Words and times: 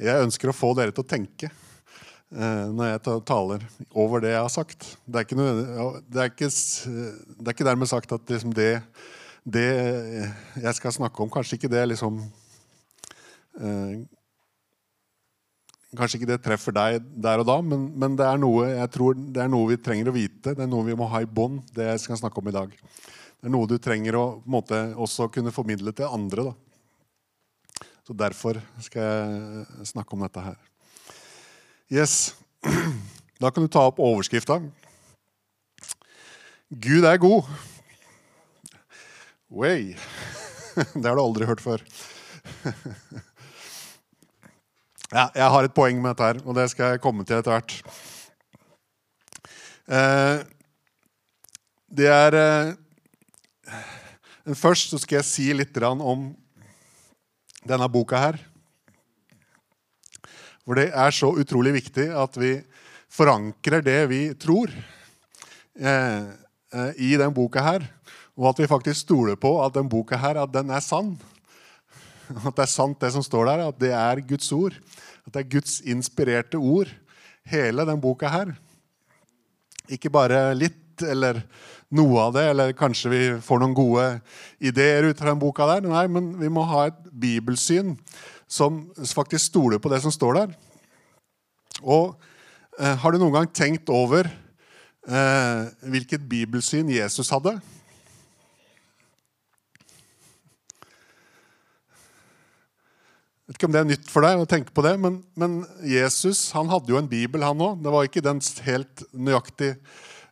jeg 0.00 0.24
ønsker 0.24 0.50
å 0.50 0.56
få 0.56 0.72
dere 0.78 0.94
til 0.94 1.04
å 1.04 1.08
tenke 1.08 1.48
eh, 1.48 2.68
når 2.72 2.92
jeg 2.92 3.02
taler 3.28 3.66
over 3.90 4.22
det 4.24 4.32
jeg 4.32 4.44
har 4.44 4.52
sagt. 4.52 4.86
Det 5.04 5.20
er 5.20 5.26
ikke, 5.26 5.38
noe, 5.38 6.00
det 6.08 6.22
er 6.22 6.32
ikke, 6.32 6.48
det 6.48 7.44
er 7.46 7.56
ikke 7.56 7.68
dermed 7.68 7.90
sagt 7.90 8.14
at 8.16 8.32
liksom 8.32 8.54
det, 8.56 8.72
det 9.44 9.68
jeg 10.62 10.74
skal 10.78 10.96
snakke 10.96 11.22
om, 11.24 11.32
kanskje 11.32 11.60
ikke 11.60 11.72
det 11.72 11.86
liksom 11.92 12.22
eh, 13.60 14.02
Kanskje 15.92 16.22
ikke 16.22 16.30
det 16.30 16.38
treffer 16.40 16.72
deg 16.72 17.02
der 17.20 17.42
og 17.42 17.44
da, 17.44 17.58
men, 17.60 17.82
men 18.00 18.14
det, 18.16 18.24
er 18.24 18.38
noe, 18.40 18.64
det 18.64 19.42
er 19.44 19.50
noe 19.52 19.66
vi 19.68 19.76
trenger 19.76 20.08
å 20.08 20.14
vite. 20.16 20.54
Det 20.56 20.64
er 20.64 20.70
noe 20.70 20.86
vi 20.86 20.94
må 20.96 21.04
ha 21.12 21.20
i 21.20 21.28
bånd, 21.28 21.58
det 21.76 21.84
jeg 21.84 22.00
skal 22.06 22.16
snakke 22.16 22.40
om 22.40 22.48
i 22.48 22.54
dag. 22.54 22.72
Det 22.72 23.50
er 23.50 23.52
noe 23.52 23.68
du 23.68 23.74
trenger 23.76 24.16
å 24.16 24.22
måte, 24.48 24.78
også 24.96 25.26
kunne 25.34 25.52
formidle 25.52 25.92
til 25.92 26.08
andre. 26.08 26.46
Da. 26.48 26.71
Så 28.02 28.14
derfor 28.18 28.58
skal 28.82 29.02
jeg 29.02 29.88
snakke 29.92 30.16
om 30.16 30.24
dette 30.24 30.42
her. 30.42 30.58
Yes. 31.92 32.34
Da 33.42 33.50
kan 33.50 33.64
du 33.64 33.70
ta 33.74 33.80
opp 33.88 33.96
overskrifta. 33.98 34.60
Gud 36.70 37.02
er 37.02 37.16
god. 37.18 37.48
Way. 39.50 39.96
Det 40.94 41.02
har 41.02 41.18
du 41.18 41.22
aldri 41.24 41.48
hørt 41.50 41.64
før. 41.64 41.82
Ja, 45.12 45.26
jeg 45.36 45.44
har 45.52 45.66
et 45.66 45.74
poeng 45.76 45.98
med 46.00 46.14
dette, 46.14 46.24
her, 46.24 46.38
og 46.48 46.54
det 46.56 46.70
skal 46.72 46.94
jeg 46.94 47.00
komme 47.04 47.24
til 47.28 47.36
etter 47.36 47.52
hvert. 47.52 47.72
Eh, 49.92 50.38
det 51.92 52.08
er 52.08 52.36
eh, 52.38 52.70
Først 54.62 54.96
skal 55.02 55.18
jeg 55.18 55.28
si 55.28 55.50
litt 55.52 55.76
om 55.84 56.30
denne 57.68 57.88
boka 57.92 58.20
her. 58.20 58.38
For 60.62 60.78
det 60.78 60.90
er 60.94 61.14
så 61.14 61.32
utrolig 61.34 61.74
viktig 61.80 62.06
at 62.14 62.38
vi 62.38 62.54
forankrer 63.12 63.82
det 63.84 63.98
vi 64.10 64.22
tror, 64.38 64.70
eh, 65.76 66.22
eh, 66.72 66.92
i 66.96 67.16
den 67.18 67.34
boka 67.34 67.62
her. 67.64 67.86
Og 68.38 68.48
at 68.52 68.62
vi 68.62 68.70
faktisk 68.70 69.04
stoler 69.04 69.36
på 69.36 69.56
at 69.64 69.74
den 69.74 69.88
boka 69.90 70.16
her 70.16 70.40
at 70.40 70.52
den 70.54 70.70
er 70.70 70.80
sann. 70.80 71.16
At 72.32 72.54
det 72.56 72.64
er 72.64 72.70
sant, 72.70 73.00
det 73.00 73.12
som 73.12 73.24
står 73.24 73.50
der. 73.50 73.66
At 73.68 73.80
det 73.80 73.92
er 73.92 74.24
Guds 74.24 74.52
ord. 74.52 74.78
At 75.26 75.34
det 75.34 75.42
er 75.42 75.52
Guds 75.58 75.80
inspirerte 75.80 76.56
ord. 76.56 76.88
Hele 77.44 77.84
den 77.84 78.00
boka 78.00 78.30
her. 78.30 78.54
Ikke 79.90 80.10
bare 80.10 80.54
litt 80.54 81.02
eller 81.02 81.42
noe 81.92 82.26
av 82.26 82.34
det, 82.36 82.44
eller 82.52 82.76
kanskje 82.76 83.12
vi 83.12 83.22
får 83.44 83.62
noen 83.62 83.76
gode 83.76 84.06
ideer 84.64 85.10
ut 85.10 85.20
av 85.20 85.32
den 85.32 85.40
boka 85.42 85.68
der. 85.68 85.84
Nei, 85.84 86.06
men 86.10 86.32
vi 86.40 86.50
må 86.52 86.64
ha 86.68 86.86
et 86.88 87.00
bibelsyn 87.12 87.96
som 88.50 88.84
faktisk 88.96 89.50
stoler 89.50 89.80
på 89.82 89.92
det 89.92 90.00
som 90.04 90.12
står 90.12 90.38
der. 90.40 90.54
Og 91.82 92.14
eh, 92.78 92.96
har 92.96 93.12
du 93.12 93.20
noen 93.20 93.36
gang 93.36 93.52
tenkt 93.52 93.92
over 93.92 94.28
eh, 94.28 95.60
hvilket 95.92 96.24
bibelsyn 96.28 96.92
Jesus 96.92 97.32
hadde? 97.32 97.56
Jeg 103.42 103.50
vet 103.50 103.58
ikke 103.58 103.68
om 103.68 103.74
det 103.74 103.80
er 103.82 103.90
nytt 103.90 104.08
for 104.08 104.24
deg 104.24 104.40
å 104.40 104.48
tenke 104.48 104.72
på 104.72 104.84
det, 104.86 104.94
men, 105.02 105.18
men 105.36 105.58
Jesus 105.84 106.46
han 106.56 106.70
hadde 106.72 106.88
jo 106.88 106.96
en 106.96 107.10
bibel, 107.10 107.42
han 107.44 107.60
òg. 107.60 107.82
Det 107.84 107.92
var 107.92 108.08
ikke 108.08 108.24
den 108.24 108.40
helt 108.64 109.02
nøyaktig 109.12 109.74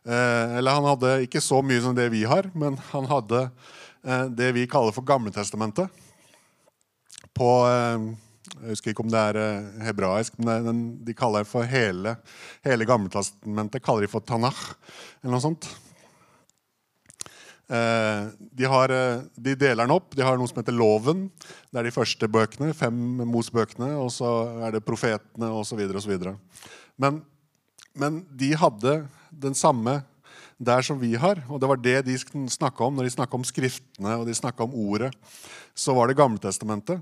Eller 0.01 0.73
han 0.73 0.87
hadde 0.89 1.11
ikke 1.27 1.41
så 1.43 1.59
mye 1.61 1.81
som 1.83 1.93
det 1.97 2.07
vi 2.13 2.23
har, 2.25 2.47
men 2.57 2.77
han 2.89 3.05
hadde 3.09 3.43
eh, 3.45 4.25
det 4.33 4.49
vi 4.57 4.65
kaller 4.69 4.95
for 4.95 5.05
Gamletestamentet. 5.05 5.91
På 7.37 7.51
eh, 7.69 8.09
Jeg 8.51 8.73
husker 8.73 8.91
ikke 8.91 9.05
om 9.05 9.13
det 9.13 9.21
er 9.29 9.39
eh, 9.43 9.69
hebraisk, 9.85 10.39
men 10.41 10.81
de 11.05 11.13
kaller 11.17 11.45
det 11.45 11.51
for 11.51 11.69
hele, 11.69 12.15
hele 12.65 12.89
Gamletestamentet 12.89 13.85
kaller 13.85 14.07
de 14.07 14.11
for 14.11 14.25
Tanach, 14.25 14.71
eller 15.21 15.35
noe 15.37 15.45
sånt. 15.45 15.69
Eh, 17.71 18.27
de, 18.51 18.65
har, 18.67 18.91
eh, 18.91 19.21
de 19.35 19.55
deler 19.55 19.85
den 19.85 19.95
opp. 19.95 20.11
De 20.15 20.25
har 20.25 20.35
noe 20.35 20.49
som 20.49 20.59
heter 20.59 20.75
Loven. 20.75 21.29
Det 21.71 21.79
er 21.79 21.87
de 21.87 21.95
første 21.95 22.27
bøkene, 22.27 22.73
fem 22.75 22.97
Mos-bøkene. 23.23 23.93
Og 24.01 24.11
så 24.11 24.31
er 24.65 24.75
det 24.75 24.83
profetene 24.83 25.53
osv. 25.55 25.79
Men, 26.99 27.21
men 27.95 28.21
de 28.35 28.51
hadde 28.59 28.97
den 29.31 29.55
samme 29.57 30.01
der 30.61 30.83
som 30.85 30.99
vi 31.01 31.15
har. 31.17 31.41
Og 31.49 31.61
det 31.61 31.69
var 31.69 31.79
det 31.81 31.97
de 32.05 32.17
snakka 32.19 32.85
om 32.85 32.97
når 32.97 33.07
de 33.07 33.15
snakka 33.15 33.37
om 33.37 33.47
skriftene 33.47 34.17
og 34.19 34.27
de 34.27 34.35
om 34.63 34.75
ordet. 34.75 35.11
Så 35.75 35.95
var 35.95 36.07
det 36.07 36.19
Gamletestamentet. 36.19 37.01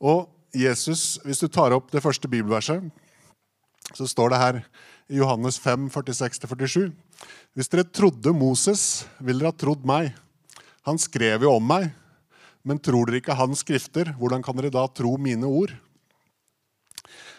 Og 0.00 0.28
Jesus, 0.54 1.18
hvis 1.24 1.40
du 1.40 1.48
tar 1.48 1.74
opp 1.76 1.90
det 1.92 2.02
første 2.02 2.28
bibelverset, 2.28 2.82
så 3.94 4.06
står 4.06 4.30
det 4.30 4.38
her 4.38 4.62
i 5.08 5.20
Johannes 5.20 5.58
5, 5.58 5.88
46-47. 5.90 6.90
Hvis 7.54 7.70
dere 7.72 7.84
trodde 7.84 8.32
Moses, 8.36 9.06
ville 9.20 9.40
dere 9.40 9.52
ha 9.52 9.56
trodd 9.56 9.84
meg. 9.88 10.12
Han 10.88 11.00
skrev 11.00 11.44
jo 11.44 11.54
om 11.56 11.64
meg. 11.64 11.90
Men 12.66 12.80
tror 12.82 13.08
dere 13.08 13.22
ikke 13.22 13.36
hans 13.38 13.62
skrifter, 13.64 14.12
hvordan 14.18 14.42
kan 14.44 14.56
dere 14.58 14.72
da 14.74 14.84
tro 14.92 15.14
mine 15.20 15.46
ord? 15.46 15.72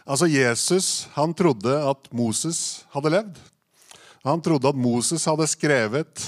Altså 0.10 0.26
Jesus 0.26 1.06
han 1.14 1.36
trodde 1.38 1.70
at 1.70 2.08
Moses 2.16 2.86
hadde 2.96 3.12
levd. 3.14 3.36
Han 4.28 4.42
trodde 4.44 4.70
at 4.70 4.80
Moses 4.80 5.24
hadde 5.30 5.48
skrevet 5.48 6.26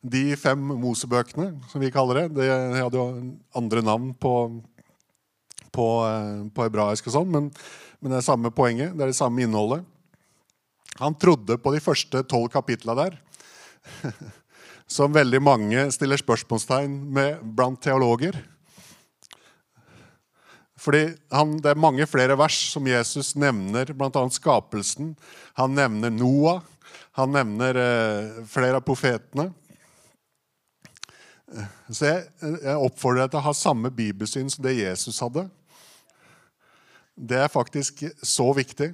de 0.00 0.34
fem 0.40 0.60
Mosebøkene, 0.80 1.54
som 1.70 1.80
vi 1.82 1.92
kaller 1.92 2.22
det. 2.22 2.40
De 2.40 2.48
hadde 2.76 2.98
jo 2.98 3.06
andre 3.56 3.82
navn 3.84 4.12
på, 4.16 4.34
på, 5.72 5.86
eh, 6.08 6.42
på 6.52 6.66
hebraisk 6.66 7.08
og 7.10 7.16
sånn, 7.16 7.32
men, 7.32 7.48
men 8.00 8.12
det 8.12 8.20
er 8.20 8.28
samme 8.28 8.52
poenget. 8.54 8.94
Det 8.96 9.04
er 9.04 9.12
det 9.12 9.18
samme 9.20 9.44
innholdet. 9.44 9.84
Han 11.00 11.16
trodde 11.16 11.56
på 11.60 11.72
de 11.72 11.80
første 11.84 12.24
tolv 12.28 12.50
kapitla 12.52 12.96
der, 12.98 13.18
som 14.96 15.14
veldig 15.14 15.40
mange 15.44 15.86
stiller 15.94 16.20
spørsmålstegn 16.20 16.96
med 17.14 17.44
blant 17.56 17.80
teologer. 17.84 18.36
Fordi 20.80 21.02
han, 21.28 21.58
Det 21.60 21.74
er 21.74 21.80
mange 21.80 22.06
flere 22.08 22.36
vers 22.40 22.56
som 22.72 22.86
Jesus 22.88 23.34
nevner, 23.36 23.92
bl.a. 23.92 24.22
skapelsen. 24.32 25.14
Han 25.60 25.76
nevner 25.76 26.10
Noah. 26.10 26.62
Han 27.18 27.34
nevner 27.34 27.76
eh, 27.76 28.44
flere 28.48 28.80
av 28.80 28.86
profetene. 28.86 29.50
Så 31.90 32.06
jeg, 32.06 32.26
jeg 32.62 32.76
oppfordrer 32.78 33.24
deg 33.24 33.32
til 33.32 33.40
å 33.40 33.46
ha 33.48 33.54
samme 33.56 33.90
bibelsyn 33.92 34.50
som 34.52 34.62
det 34.64 34.78
Jesus 34.78 35.18
hadde. 35.22 35.48
Det 37.20 37.40
er 37.42 37.52
faktisk 37.52 38.04
så 38.24 38.46
viktig 38.56 38.92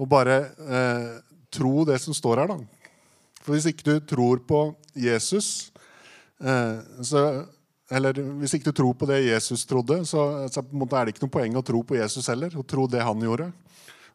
å 0.00 0.06
bare 0.08 0.38
eh, 0.62 1.10
tro 1.52 1.84
det 1.88 1.98
som 2.00 2.16
står 2.16 2.44
her. 2.44 2.54
da. 2.54 3.02
For 3.42 3.56
hvis 3.56 3.68
ikke 3.70 3.90
du 3.90 4.06
tror 4.14 4.40
på 4.46 4.60
Jesus, 4.96 5.72
eh, 6.40 6.78
så, 7.02 7.26
eller 7.90 8.18
hvis 8.40 8.56
ikke 8.56 8.72
du 8.72 8.78
tror 8.80 8.96
på 8.98 9.06
det 9.06 9.20
Jesus 9.28 9.62
trodde, 9.68 10.00
så, 10.08 10.48
så 10.50 10.62
er 10.62 11.06
det 11.06 11.14
ikke 11.14 11.22
noe 11.22 11.34
poeng 11.36 11.58
å 11.58 11.62
tro 11.66 11.84
på 11.86 11.98
Jesus 11.98 12.26
heller. 12.32 12.56
Å 12.58 12.64
tro 12.66 12.88
det 12.90 13.04
han 13.06 13.22
gjorde, 13.22 13.52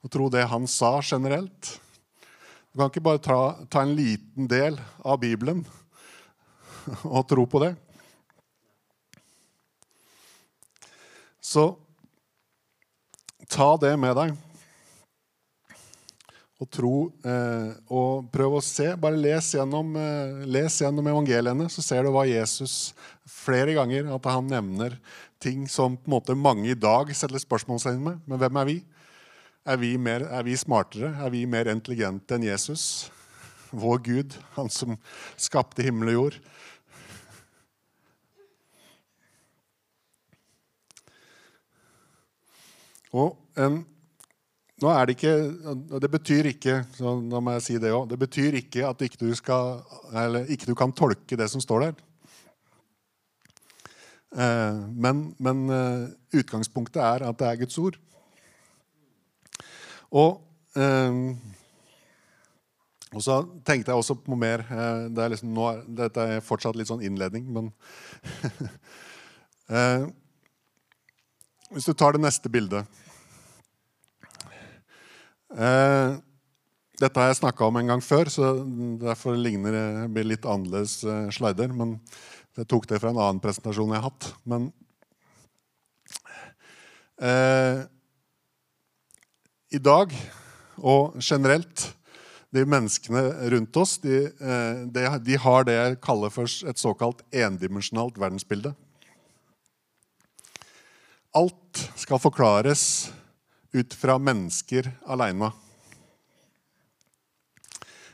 og 0.03 0.11
tro 0.11 0.27
det 0.33 0.43
han 0.51 0.67
sa 0.67 0.97
generelt. 0.99 1.69
Du 2.71 2.79
kan 2.79 2.91
ikke 2.91 3.03
bare 3.03 3.23
ta, 3.23 3.39
ta 3.71 3.85
en 3.85 3.95
liten 3.95 4.49
del 4.51 4.79
av 5.03 5.21
Bibelen 5.23 5.63
og 7.15 7.23
tro 7.31 7.47
på 7.47 7.63
det. 7.63 7.71
Så 11.41 11.71
ta 13.51 13.73
det 13.79 13.95
med 13.99 14.15
deg. 14.19 14.35
Og 16.61 16.69
tro 16.69 16.95
eh, 17.25 17.71
og 17.89 18.27
prøv 18.33 18.59
å 18.59 18.61
se. 18.61 18.91
Bare 19.01 19.17
les 19.17 19.47
gjennom, 19.55 19.95
eh, 19.97 20.43
les 20.45 20.77
gjennom 20.83 21.07
evangeliene, 21.09 21.65
så 21.73 21.81
ser 21.81 22.05
du 22.05 22.11
hva 22.13 22.27
Jesus 22.29 22.93
flere 23.25 23.73
ganger 23.77 24.11
at 24.13 24.29
han 24.29 24.49
nevner 24.51 24.99
ting 25.41 25.65
som 25.65 25.95
på 25.97 26.05
en 26.05 26.15
måte 26.19 26.37
mange 26.37 26.69
i 26.69 26.77
dag 26.77 27.09
setter 27.17 27.41
spørsmålstegn 27.41 28.03
med. 28.05 28.21
Men 28.29 28.41
hvem 28.43 28.61
er 28.61 28.69
vi? 28.69 28.77
Er 29.61 29.77
vi, 29.81 29.95
mer, 29.97 30.25
er 30.29 30.45
vi 30.45 30.57
smartere? 30.57 31.11
Er 31.21 31.33
vi 31.33 31.43
mer 31.49 31.69
intelligente 31.69 32.37
enn 32.37 32.45
Jesus? 32.45 33.09
Vår 33.71 34.01
Gud, 34.05 34.37
han 34.55 34.69
som 34.73 34.97
skapte 35.39 35.85
himmel 35.85 36.13
og 36.13 36.17
jord. 36.17 36.39
Og 43.11 43.37
en, 43.59 43.81
nå 44.81 44.89
er 44.89 45.05
det 45.05 45.17
ikke 45.17 45.33
Det 46.01 46.09
betyr 46.09 46.47
ikke 46.51 46.77
så 46.97 47.13
nå 47.21 47.41
må 47.43 47.53
jeg 47.57 47.65
si 47.65 47.75
det, 47.77 47.91
også, 47.93 48.09
det 48.09 48.19
betyr 48.21 48.57
ikke 48.61 48.87
at 48.87 49.03
ikke 49.05 49.19
du, 49.21 49.29
skal, 49.37 49.81
ikke 50.49 50.69
du 50.69 50.75
kan 50.77 50.93
tolke 50.95 51.37
det 51.37 51.49
som 51.51 51.61
står 51.61 51.85
der. 51.85 51.99
Eh, 54.31 54.77
men, 54.95 55.35
men 55.43 55.69
eh, 55.69 56.07
utgangspunktet 56.39 57.01
er 57.03 57.25
at 57.27 57.39
det 57.39 57.47
er 57.47 57.59
Guds 57.59 57.77
ord. 57.81 57.97
Og, 60.11 60.39
eh, 60.79 61.11
og 63.11 63.23
så 63.25 63.41
tenkte 63.67 63.91
jeg 63.91 63.99
også 63.99 64.15
på 64.23 64.39
mer. 64.39 64.63
Det 65.11 65.19
er 65.23 65.33
liksom, 65.33 65.51
nå 65.55 65.67
dette 65.99 66.27
er 66.37 66.45
fortsatt 66.45 66.79
litt 66.79 66.89
sånn 66.91 67.03
innledning, 67.03 67.47
men 67.51 67.71
Hvis 71.71 71.85
du 71.87 71.93
tar 71.95 72.11
det 72.11 72.19
neste 72.19 72.49
bildet 72.51 72.83
Eh, 75.51 76.17
dette 77.01 77.17
har 77.17 77.31
jeg 77.31 77.39
snakka 77.41 77.65
om 77.65 77.79
en 77.79 77.93
gang 77.93 78.03
før, 78.03 78.29
så 78.29 78.51
derfor 79.01 79.37
ligner 79.39 79.73
det 80.13 80.25
litt 80.27 80.45
annerledes 80.45 80.99
eh, 81.03 81.31
slider. 81.33 81.73
Men 81.73 81.97
jeg 82.59 82.67
tok 82.69 82.85
det 82.89 82.99
fra 83.01 83.13
en 83.13 83.21
annen 83.21 83.41
presentasjon 83.43 83.93
jeg 83.95 84.03
har 84.03 84.11
hatt. 84.11 84.29
Men 84.45 84.69
eh, 87.21 87.81
i 89.71 89.81
dag 89.81 90.13
og 90.81 91.17
generelt 91.21 91.91
de 92.51 92.65
menneskene 92.67 93.21
rundt 93.53 93.77
oss 93.79 93.95
de, 94.03 94.25
eh, 94.27 94.81
de, 94.91 95.05
de, 95.23 95.37
har 95.39 95.67
det 95.67 95.77
jeg 95.77 95.99
kaller 96.03 96.33
for 96.33 96.49
et 96.67 96.81
såkalt 96.81 97.23
endimensjonalt 97.31 98.19
verdensbilde. 98.19 98.73
Alt 101.31 101.85
skal 101.95 102.19
forklares 102.19 102.83
ut 103.71 103.93
fra 103.95 104.17
mennesker 104.19 104.89
aleine. 105.07 105.51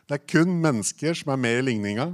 Det 0.08 0.16
er 0.16 0.30
kun 0.30 0.54
mennesker 0.64 1.18
som 1.18 1.34
er 1.34 1.42
med 1.42 1.60
i 1.60 1.66
ligninga 1.72 2.12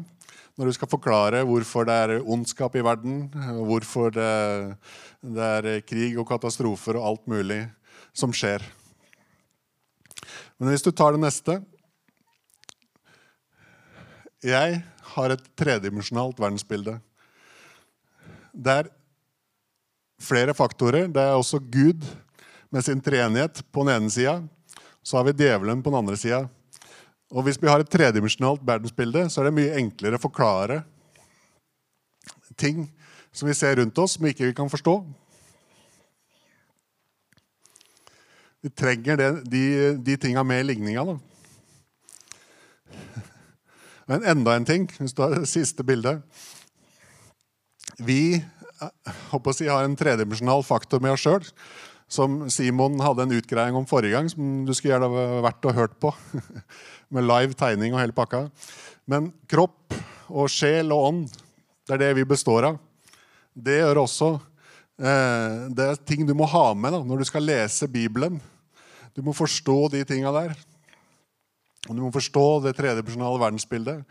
når 0.53 0.69
du 0.69 0.75
skal 0.77 0.89
forklare 0.89 1.41
hvorfor 1.49 1.87
det 1.89 1.95
er 1.97 2.11
ondskap 2.29 2.75
i 2.77 2.83
verden, 2.85 3.25
hvorfor 3.65 4.13
det, 4.13 4.77
det 5.25 5.49
er 5.57 5.85
krig 5.85 6.17
og 6.21 6.27
katastrofer 6.29 6.99
og 6.99 7.07
alt 7.09 7.29
mulig 7.31 7.63
som 8.13 8.33
skjer. 8.33 8.61
Men 10.57 10.69
hvis 10.69 10.85
du 10.85 10.91
tar 10.93 11.15
det 11.15 11.23
neste 11.23 11.59
Jeg 14.43 14.81
har 15.13 15.31
et 15.31 15.43
tredimensjonalt 15.55 16.39
verdensbilde. 16.39 16.97
Det 18.51 18.73
er 18.81 18.89
flere 20.19 20.53
faktorer. 20.57 21.07
Det 21.07 21.21
er 21.21 21.37
også 21.37 21.61
Gud 21.63 22.03
med 22.73 22.85
sin 22.85 23.01
treenighet 23.01 23.61
på 23.71 23.85
den 23.85 23.95
ene 23.95 24.11
sida. 24.11 24.39
Så 25.05 25.17
har 25.19 25.27
vi 25.27 25.35
djevelen 25.37 25.83
på 25.83 25.91
den 25.91 25.99
andre 25.99 26.17
sida. 26.17 26.47
Og 27.33 27.45
hvis 27.45 27.59
vi 27.61 27.69
har 27.69 27.81
et 27.81 27.89
tredimensjonalt 27.89 28.63
verdensbilde, 28.65 29.27
så 29.29 29.41
er 29.41 29.49
det 29.49 29.57
mye 29.57 29.77
enklere 29.77 30.17
å 30.17 30.21
forklare 30.21 30.81
ting 32.57 32.87
som 33.33 33.49
vi 33.49 33.55
ser 33.57 33.75
rundt 33.79 33.97
oss, 33.97 34.15
som 34.17 34.25
vi 34.25 34.33
ikke 34.33 34.53
kan 34.57 34.69
forstå. 34.69 34.95
Vi 38.63 38.69
trenger 38.69 39.17
det, 39.19 39.29
de, 39.51 39.63
de 39.97 40.17
tinga 40.17 40.43
med 40.47 40.61
i 40.63 40.67
ligninga. 40.69 41.03
Da. 41.03 41.17
Men 44.07 44.27
enda 44.33 44.55
en 44.55 44.67
ting, 44.67 44.85
hvis 44.99 45.15
du 45.15 45.23
har 45.25 45.33
det 45.35 45.49
siste 45.51 45.83
bildet. 45.85 46.21
Vi 47.97 48.41
håper 49.31 49.51
å 49.51 49.55
si, 49.55 49.67
har 49.69 49.85
en 49.85 49.97
tredimensjonal 49.97 50.63
faktor 50.65 51.03
med 51.03 51.15
oss 51.15 51.25
sjøl. 51.25 51.43
Som 52.11 52.43
Simon 52.53 52.99
hadde 53.01 53.25
en 53.25 53.35
utgreiing 53.37 53.77
om 53.77 53.87
forrige 53.89 54.15
gang, 54.17 54.29
som 54.29 54.63
du 54.67 54.73
skulle 54.75 54.95
gjerne 54.95 55.41
vært 55.45 55.67
og 55.69 55.77
hørt 55.77 55.95
på. 56.01 56.13
Med 57.13 57.27
live 57.27 57.57
tegning 57.57 57.95
og 57.95 58.01
hele 58.01 58.15
pakka. 58.15 58.47
Men 59.09 59.31
kropp 59.49 59.95
og 60.33 60.49
sjel 60.51 60.93
og 60.95 61.07
ånd, 61.09 61.23
det 61.87 61.95
er 61.95 62.03
det 62.05 62.11
vi 62.19 62.27
består 62.27 62.69
av. 62.71 62.81
Det 63.53 63.75
gjør 63.81 63.99
også 64.01 64.29
eh, 64.33 65.65
Det 65.69 65.85
er 65.85 65.99
ting 66.07 66.23
du 66.25 66.33
må 66.37 66.47
ha 66.49 66.71
med 66.73 66.95
da, 66.95 67.01
når 67.05 67.21
du 67.21 67.27
skal 67.27 67.45
lese 67.45 67.89
Bibelen. 67.91 68.39
Du 69.13 69.21
må 69.21 69.35
forstå 69.35 69.77
de 69.93 70.01
tinga 70.09 70.31
der. 70.33 70.55
Du 71.85 71.99
må 71.99 72.09
forstå 72.15 72.45
det 72.63 72.73
tredjepersonale 72.79 73.41
verdensbildet. 73.41 74.01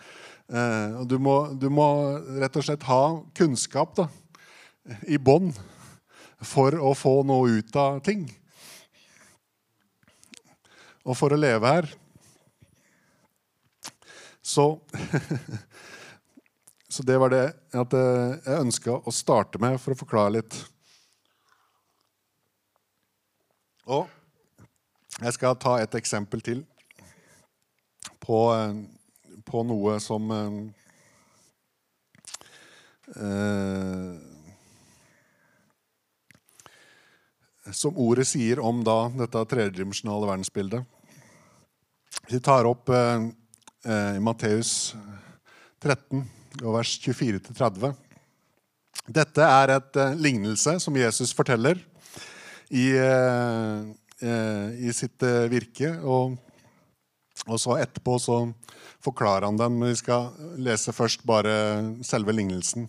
Eh, 0.52 1.00
du 1.08 1.16
må, 1.22 1.36
du 1.56 1.68
må, 1.72 1.86
rett 2.38 2.58
og 2.60 2.66
slett 2.66 2.86
ha 2.86 3.02
kunnskap 3.38 3.96
da, 3.98 4.08
i 5.08 5.18
bånn 5.18 5.52
for 6.42 6.76
å 6.78 6.92
få 6.98 7.22
noe 7.26 7.58
ut 7.58 7.76
av 7.78 8.00
ting. 8.04 8.26
Og 11.02 11.16
for 11.18 11.34
å 11.34 11.40
leve 11.40 11.74
her. 11.76 11.90
Så 14.42 14.66
Så 16.92 17.02
det 17.02 17.14
var 17.18 17.30
det 17.32 17.46
at 17.72 17.94
eh, 17.96 18.34
jeg 18.44 18.60
ønska 18.66 18.92
å 18.92 19.12
starte 19.16 19.56
med 19.62 19.78
for 19.80 19.94
å 19.94 19.96
forklare 19.96 20.34
litt. 20.34 20.56
Og 23.88 24.04
jeg 25.16 25.32
skal 25.38 25.56
ta 25.56 25.78
et 25.80 25.96
eksempel 25.96 26.44
til 26.44 26.60
på, 28.20 28.52
eh, 28.52 28.76
på 29.48 29.64
noe 29.64 29.96
som 30.04 30.28
eh, 30.36 30.52
Som 37.70 37.98
ordet 38.00 38.26
sier 38.26 38.58
om 38.58 38.80
da 38.82 39.06
dette 39.14 39.44
tredimensjonale 39.52 40.26
verdensbildet. 40.26 40.82
Vi 42.30 42.40
tar 42.42 42.66
opp 42.66 42.90
eh, 42.90 43.28
eh 43.86 44.16
i 44.18 44.20
Matteus 44.22 44.94
13, 45.82 46.24
vers 46.62 46.98
24-30. 47.06 47.94
Dette 49.06 49.46
er 49.46 49.76
et 49.76 49.96
eh, 49.96 50.14
lignelse 50.18 50.78
som 50.82 50.96
Jesus 50.96 51.34
forteller 51.34 51.78
i 52.70 52.90
eh, 52.98 53.90
Eh, 54.22 54.86
i 54.86 54.92
sitt 54.94 55.22
eh, 55.26 55.48
virke. 55.50 55.90
Og, 56.06 56.36
og, 57.48 57.58
så 57.58 57.76
etterpå 57.82 58.18
så 58.22 58.38
forklarer 59.02 59.48
han 59.48 59.58
den, 59.58 59.80
men 59.80 59.90
vi 59.90 59.98
skal 59.98 60.30
lese 60.62 60.94
først 60.94 61.24
bare 61.26 61.54
selve 62.06 62.34
lignelsen. 62.36 62.86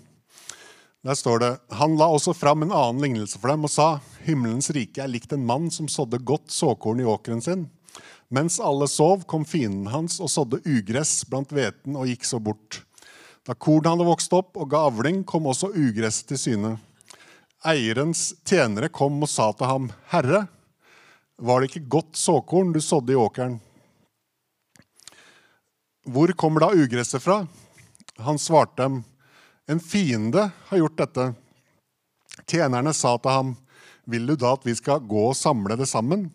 Der 1.03 1.17
står 1.19 1.39
det 1.39 1.51
Han 1.79 1.97
la 1.99 2.07
også 2.07 2.31
fram 2.35 2.63
en 2.63 2.71
annen 2.71 3.03
lignelse 3.03 3.39
for 3.39 3.51
dem 3.51 3.67
og 3.67 3.71
sa 3.73 3.87
himmelens 4.23 4.71
rike 4.75 5.03
er 5.03 5.11
likt 5.11 5.33
en 5.35 5.43
mann 5.45 5.67
som 5.71 5.89
sådde 5.91 6.21
godt 6.23 6.51
såkorn 6.51 7.01
i 7.03 7.07
åkeren 7.07 7.43
sin. 7.43 7.67
Mens 8.33 8.55
alle 8.63 8.87
sov, 8.87 9.25
kom 9.27 9.43
fienden 9.45 9.91
hans 9.91 10.17
og 10.23 10.31
sådde 10.31 10.63
ugress 10.65 11.25
blant 11.29 11.51
hveten 11.53 11.97
og 11.99 12.07
gikk 12.07 12.23
så 12.25 12.39
bort. 12.41 12.79
Da 13.43 13.53
kornet 13.53 13.91
hadde 13.91 14.07
vokst 14.07 14.33
opp 14.33 14.55
og 14.55 14.71
ga 14.71 14.85
avling, 14.87 15.21
kom 15.27 15.45
også 15.51 15.73
ugresset 15.75 16.31
til 16.31 16.39
syne. 16.39 16.71
Eierens 17.67 18.31
tjenere 18.47 18.89
kom 18.89 19.19
og 19.21 19.29
sa 19.29 19.51
til 19.51 19.67
ham, 19.67 19.91
Herre, 20.09 20.45
var 21.37 21.59
det 21.59 21.69
ikke 21.69 21.91
godt 21.99 22.17
såkorn 22.17 22.71
du 22.73 22.79
sådde 22.81 23.13
i 23.13 23.19
åkeren. 23.19 23.59
Hvor 26.07 26.31
kommer 26.39 26.63
da 26.63 26.73
ugresset 26.73 27.23
fra? 27.23 27.43
Han 28.23 28.39
svarte 28.39 28.79
dem, 28.81 29.03
en 29.67 29.79
fiende 29.79 30.49
har 30.67 30.77
gjort 30.77 30.97
dette. 30.97 31.27
Tjenerne 32.49 32.93
sa 32.93 33.15
til 33.17 33.31
ham, 33.31 33.53
vil 34.05 34.27
du 34.27 34.35
da 34.35 34.53
at 34.57 34.65
vi 34.67 34.75
skal 34.75 35.03
gå 35.07 35.29
og 35.29 35.37
samle 35.37 35.77
det 35.79 35.87
sammen? 35.87 36.27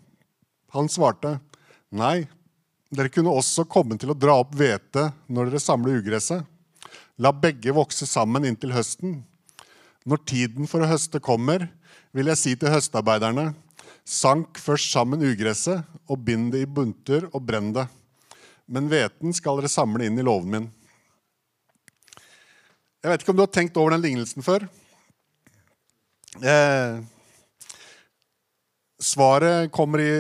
Han 0.73 0.89
svarte, 0.93 1.37
nei, 1.91 2.29
dere 2.95 3.13
kunne 3.13 3.35
også 3.35 3.67
komme 3.69 3.99
til 4.01 4.13
å 4.13 4.17
dra 4.17 4.39
opp 4.41 4.55
hvete 4.57 5.11
når 5.29 5.51
dere 5.51 5.63
samler 5.63 6.01
ugresset. 6.01 6.45
La 7.19 7.33
begge 7.35 7.75
vokse 7.77 8.07
sammen 8.09 8.47
inntil 8.49 8.73
høsten. 8.73 9.21
Når 10.09 10.25
tiden 10.25 10.71
for 10.71 10.81
å 10.81 10.89
høste 10.89 11.21
kommer, 11.21 11.67
vil 12.17 12.31
jeg 12.31 12.41
si 12.41 12.55
til 12.57 12.73
høstarbeiderne, 12.73 13.51
Sank 14.09 14.57
først 14.57 14.89
sammen 14.95 15.21
ugresset, 15.21 15.83
og 16.09 16.23
bind 16.25 16.55
det 16.55 16.63
i 16.65 16.69
bunter 16.69 17.27
og 17.29 17.43
brenn 17.45 17.75
det. 17.77 17.85
Men 18.65 18.89
hveten 18.89 19.35
skal 19.37 19.61
dere 19.61 19.69
samle 19.69 20.07
inn 20.09 20.17
i 20.17 20.25
låven 20.25 20.55
min. 20.55 20.69
Jeg 22.99 23.13
vet 23.13 23.23
ikke 23.23 23.31
om 23.31 23.39
du 23.39 23.45
har 23.45 23.55
tenkt 23.55 23.77
over 23.79 23.95
den 23.95 24.03
lignelsen 24.03 24.43
før. 24.43 24.65
Eh, 26.43 26.97
svaret 28.99 29.71
kommer 29.71 30.03
i 30.03 30.15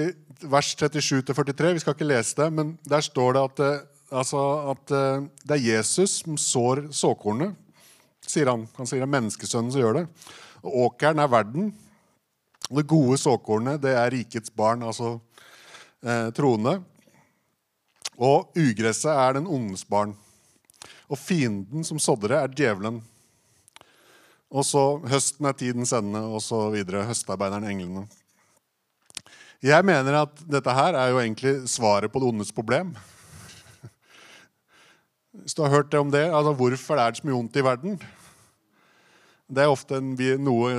vers 0.46 0.68
37-43. 0.78 1.72
Vi 1.74 1.82
skal 1.82 1.96
ikke 1.96 2.06
lese 2.06 2.38
det, 2.38 2.46
men 2.54 2.76
der 2.86 3.02
står 3.02 3.34
det 3.34 3.42
at, 3.48 3.62
eh, 3.66 3.80
altså, 4.20 4.42
at 4.76 4.94
eh, 4.94 5.26
det 5.42 5.56
er 5.56 5.66
Jesus 5.72 6.20
som 6.20 6.38
sår 6.38 6.84
såkornet. 6.94 7.56
sier 8.22 8.46
Han 8.46 8.68
Han 8.76 8.86
sier 8.86 9.00
det 9.00 9.08
er 9.08 9.16
menneskesønnen 9.16 9.72
som 9.72 9.80
gjør 9.80 9.98
det. 9.98 10.06
Og 10.62 10.78
åkeren 10.86 11.18
er 11.18 11.34
verden. 11.34 11.74
Og 12.70 12.76
Det 12.76 12.86
gode 12.86 13.18
såkornet 13.18 13.82
det 13.82 13.96
er 13.96 14.10
rikets 14.10 14.50
barn, 14.50 14.82
altså 14.82 15.18
eh, 16.04 16.30
troende. 16.30 16.78
Og 18.18 18.52
ugresset 18.54 19.10
er 19.10 19.32
den 19.32 19.46
ondes 19.46 19.84
barn. 19.84 20.14
Og 21.08 21.18
fienden 21.18 21.84
som 21.84 21.98
sådde 21.98 22.28
det, 22.28 22.38
er 22.38 22.54
djevelen. 22.56 23.02
Og 24.48 24.64
så 24.64 24.82
høsten 25.08 25.48
er 25.48 25.56
tidens 25.56 25.92
ende, 25.92 26.20
og 26.20 26.42
så 26.44 26.68
videre. 26.72 27.06
Høstarbeideren, 27.08 27.68
englene. 27.68 28.06
Jeg 29.62 29.84
mener 29.84 30.20
at 30.22 30.42
dette 30.46 30.72
her 30.72 30.94
er 30.94 31.08
jo 31.10 31.18
egentlig 31.18 31.54
svaret 31.68 32.12
på 32.12 32.20
det 32.22 32.28
ondes 32.28 32.52
problem. 32.54 32.92
Hvis 35.32 35.54
du 35.54 35.62
har 35.62 35.70
hørt 35.70 35.92
det 35.92 36.00
om 36.00 36.10
det, 36.10 36.24
altså 36.30 36.52
Hvorfor 36.52 36.96
er 36.96 37.10
det 37.10 37.20
så 37.20 37.26
mye 37.26 37.38
ondt 37.38 37.56
i 37.56 37.64
verden? 37.64 37.98
Det 39.48 39.64
er 39.64 39.72
ofte 39.72 40.00
noe 40.00 40.70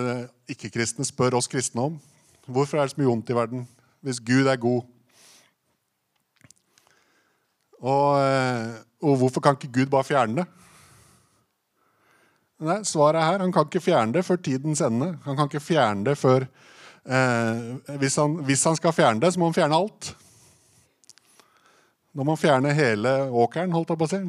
ikke-kristne 0.50 1.06
spør 1.08 1.40
oss 1.40 1.50
kristne 1.50 1.90
om. 1.90 2.00
Hvorfor 2.46 2.78
er 2.78 2.86
det 2.86 2.94
så 2.94 3.02
mye 3.02 3.10
vondt 3.10 3.30
i 3.30 3.36
verden 3.36 3.68
hvis 4.06 4.22
Gud 4.24 4.48
er 4.48 4.58
god? 4.62 4.86
Og, 7.80 8.20
eh, 8.20 8.80
og, 9.02 9.18
hvorfor 9.22 9.44
kan 9.44 9.56
ikke 9.56 9.72
Gud 9.80 9.92
bare 9.92 10.08
fjerne 10.08 10.42
det? 10.42 10.48
Nei, 12.60 12.82
Svaret 12.84 13.22
er 13.22 13.28
her. 13.28 13.44
Han 13.46 13.54
kan 13.56 13.68
ikke 13.70 13.84
fjerne 13.84 14.18
det 14.18 14.26
før 14.28 14.42
tidens 14.44 14.82
ende. 14.84 15.14
Han 15.24 15.38
kan 15.38 15.48
ikke 15.48 15.64
fjerne 15.64 16.04
det 16.10 16.18
før 16.20 16.44
eh, 16.44 17.96
hvis, 18.02 18.18
han, 18.20 18.36
hvis, 18.44 18.66
han, 18.68 18.76
skal 18.76 18.96
fjerne 18.96 19.24
det, 19.24 19.32
så 19.32 19.40
må 19.40 19.48
han 19.48 19.56
fjerne 19.56 19.80
alt. 19.80 20.12
Når 22.12 22.28
man 22.28 22.42
fjerner 22.42 22.76
hele 22.76 23.14
åkeren, 23.32 23.72
holdt 23.72 23.94
jeg 23.94 24.02
på 24.02 24.10
å 24.10 24.12
si. 24.12 24.22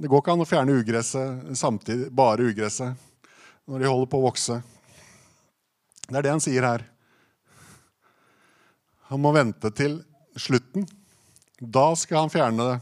Det 0.00 0.08
går 0.08 0.22
ikke 0.22 0.32
an 0.32 0.44
å 0.46 0.48
fjerne 0.48 0.76
ugresset 0.80 1.56
samtidig, 1.60 2.08
bare 2.16 2.46
ugresset 2.48 3.08
når 3.68 3.82
de 3.82 3.90
holder 3.90 4.08
på 4.10 4.20
å 4.22 4.24
vokse. 4.24 4.56
Det 6.08 6.16
er 6.16 6.24
det 6.24 6.32
han 6.32 6.42
sier 6.42 6.64
her. 6.64 6.86
Han 9.10 9.20
må 9.20 9.34
vente 9.36 9.68
til 9.76 10.00
slutten. 10.38 10.86
Da 11.60 11.90
skal 11.92 12.24
han 12.24 12.32
fjerne 12.32 12.64
det 12.64 12.78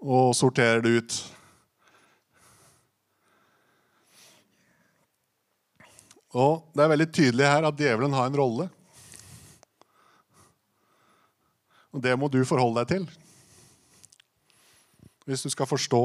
og 0.00 0.30
sortere 0.38 0.80
det 0.84 0.90
ut. 0.96 1.14
Og 6.30 6.62
det 6.72 6.84
er 6.84 6.92
veldig 6.92 7.08
tydelig 7.10 7.48
her 7.50 7.66
at 7.66 7.78
djevelen 7.78 8.14
har 8.14 8.30
en 8.30 8.38
rolle. 8.38 8.68
Og 11.90 11.98
det 12.04 12.14
må 12.14 12.30
du 12.30 12.38
forholde 12.46 12.84
deg 12.84 12.92
til. 12.94 13.08
Hvis 15.26 15.42
du 15.42 15.50
skal 15.50 15.66
forstå 15.66 16.02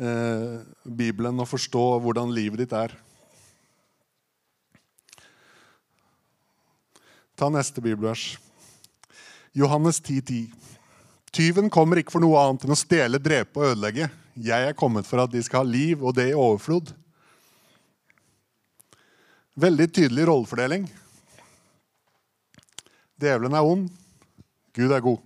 eh, 0.00 0.64
Bibelen 0.88 1.44
og 1.44 1.50
forstå 1.50 1.84
hvordan 2.00 2.32
livet 2.32 2.64
ditt 2.64 2.72
er. 2.72 2.96
Ta 7.36 7.52
neste 7.52 7.84
bibelvers. 7.84 8.40
Johannes 9.52 10.00
10,10. 10.00 10.22
10. 10.22 10.62
Tyven 11.32 11.70
kommer 11.72 11.96
ikke 11.96 12.12
for 12.12 12.24
noe 12.24 12.36
annet 12.40 12.66
enn 12.66 12.74
å 12.74 12.76
stjele, 12.76 13.20
drepe 13.20 13.60
og 13.60 13.70
ødelegge. 13.70 14.10
Jeg 14.36 14.68
er 14.68 14.76
kommet 14.76 15.08
for 15.08 15.22
at 15.22 15.32
de 15.32 15.40
skal 15.44 15.64
ha 15.64 15.68
liv, 15.68 16.02
og 16.04 16.12
det 16.16 16.30
i 16.30 16.36
overflod. 16.36 16.92
Veldig 19.60 19.88
tydelig 19.92 20.26
rollefordeling. 20.28 20.86
Djevelen 23.20 23.56
er 23.56 23.68
ond, 23.68 23.88
Gud 24.76 24.92
er 24.92 25.04
god. 25.04 25.20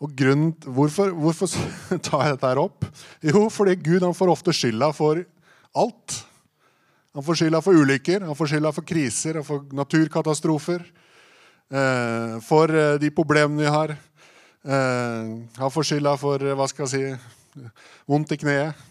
Og 0.00 0.12
grunnen, 0.16 0.54
hvorfor, 0.64 1.12
hvorfor 1.12 1.52
tar 2.06 2.24
jeg 2.24 2.36
dette 2.36 2.52
her 2.52 2.60
opp? 2.60 2.88
Jo, 3.24 3.48
fordi 3.52 3.76
Gud 3.80 4.04
han 4.04 4.16
får 4.16 4.32
ofte 4.32 4.56
skylda 4.56 4.92
for 4.96 5.20
alt. 5.76 6.20
Han 7.14 7.24
får 7.26 7.40
skylda 7.40 7.58
for 7.62 7.74
ulykker, 7.74 8.22
han 8.22 8.36
får 8.38 8.52
skylda 8.52 8.70
for 8.72 8.86
kriser, 8.86 9.40
for 9.42 9.64
naturkatastrofer. 9.74 10.84
Eh, 11.70 12.36
for 12.42 12.70
eh, 12.74 12.96
de 12.98 13.10
problemene 13.14 13.62
vi 13.62 13.70
har. 13.70 13.90
Eh, 14.62 15.26
han 15.56 15.70
får 15.70 15.86
skylda 15.86 16.16
for 16.18 16.42
hva 16.58 16.66
skal 16.70 16.86
jeg 16.86 16.90
si, 16.90 17.66
vondt 18.10 18.34
i 18.34 18.38
kneet. 18.42 18.86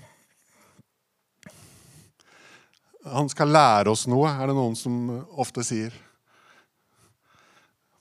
Han 3.10 3.28
skal 3.32 3.52
lære 3.52 3.92
oss 3.92 4.06
noe, 4.12 4.32
er 4.32 4.48
det 4.48 4.56
noen 4.56 4.76
som 4.80 4.96
ofte 5.40 5.64
sier. 5.68 5.96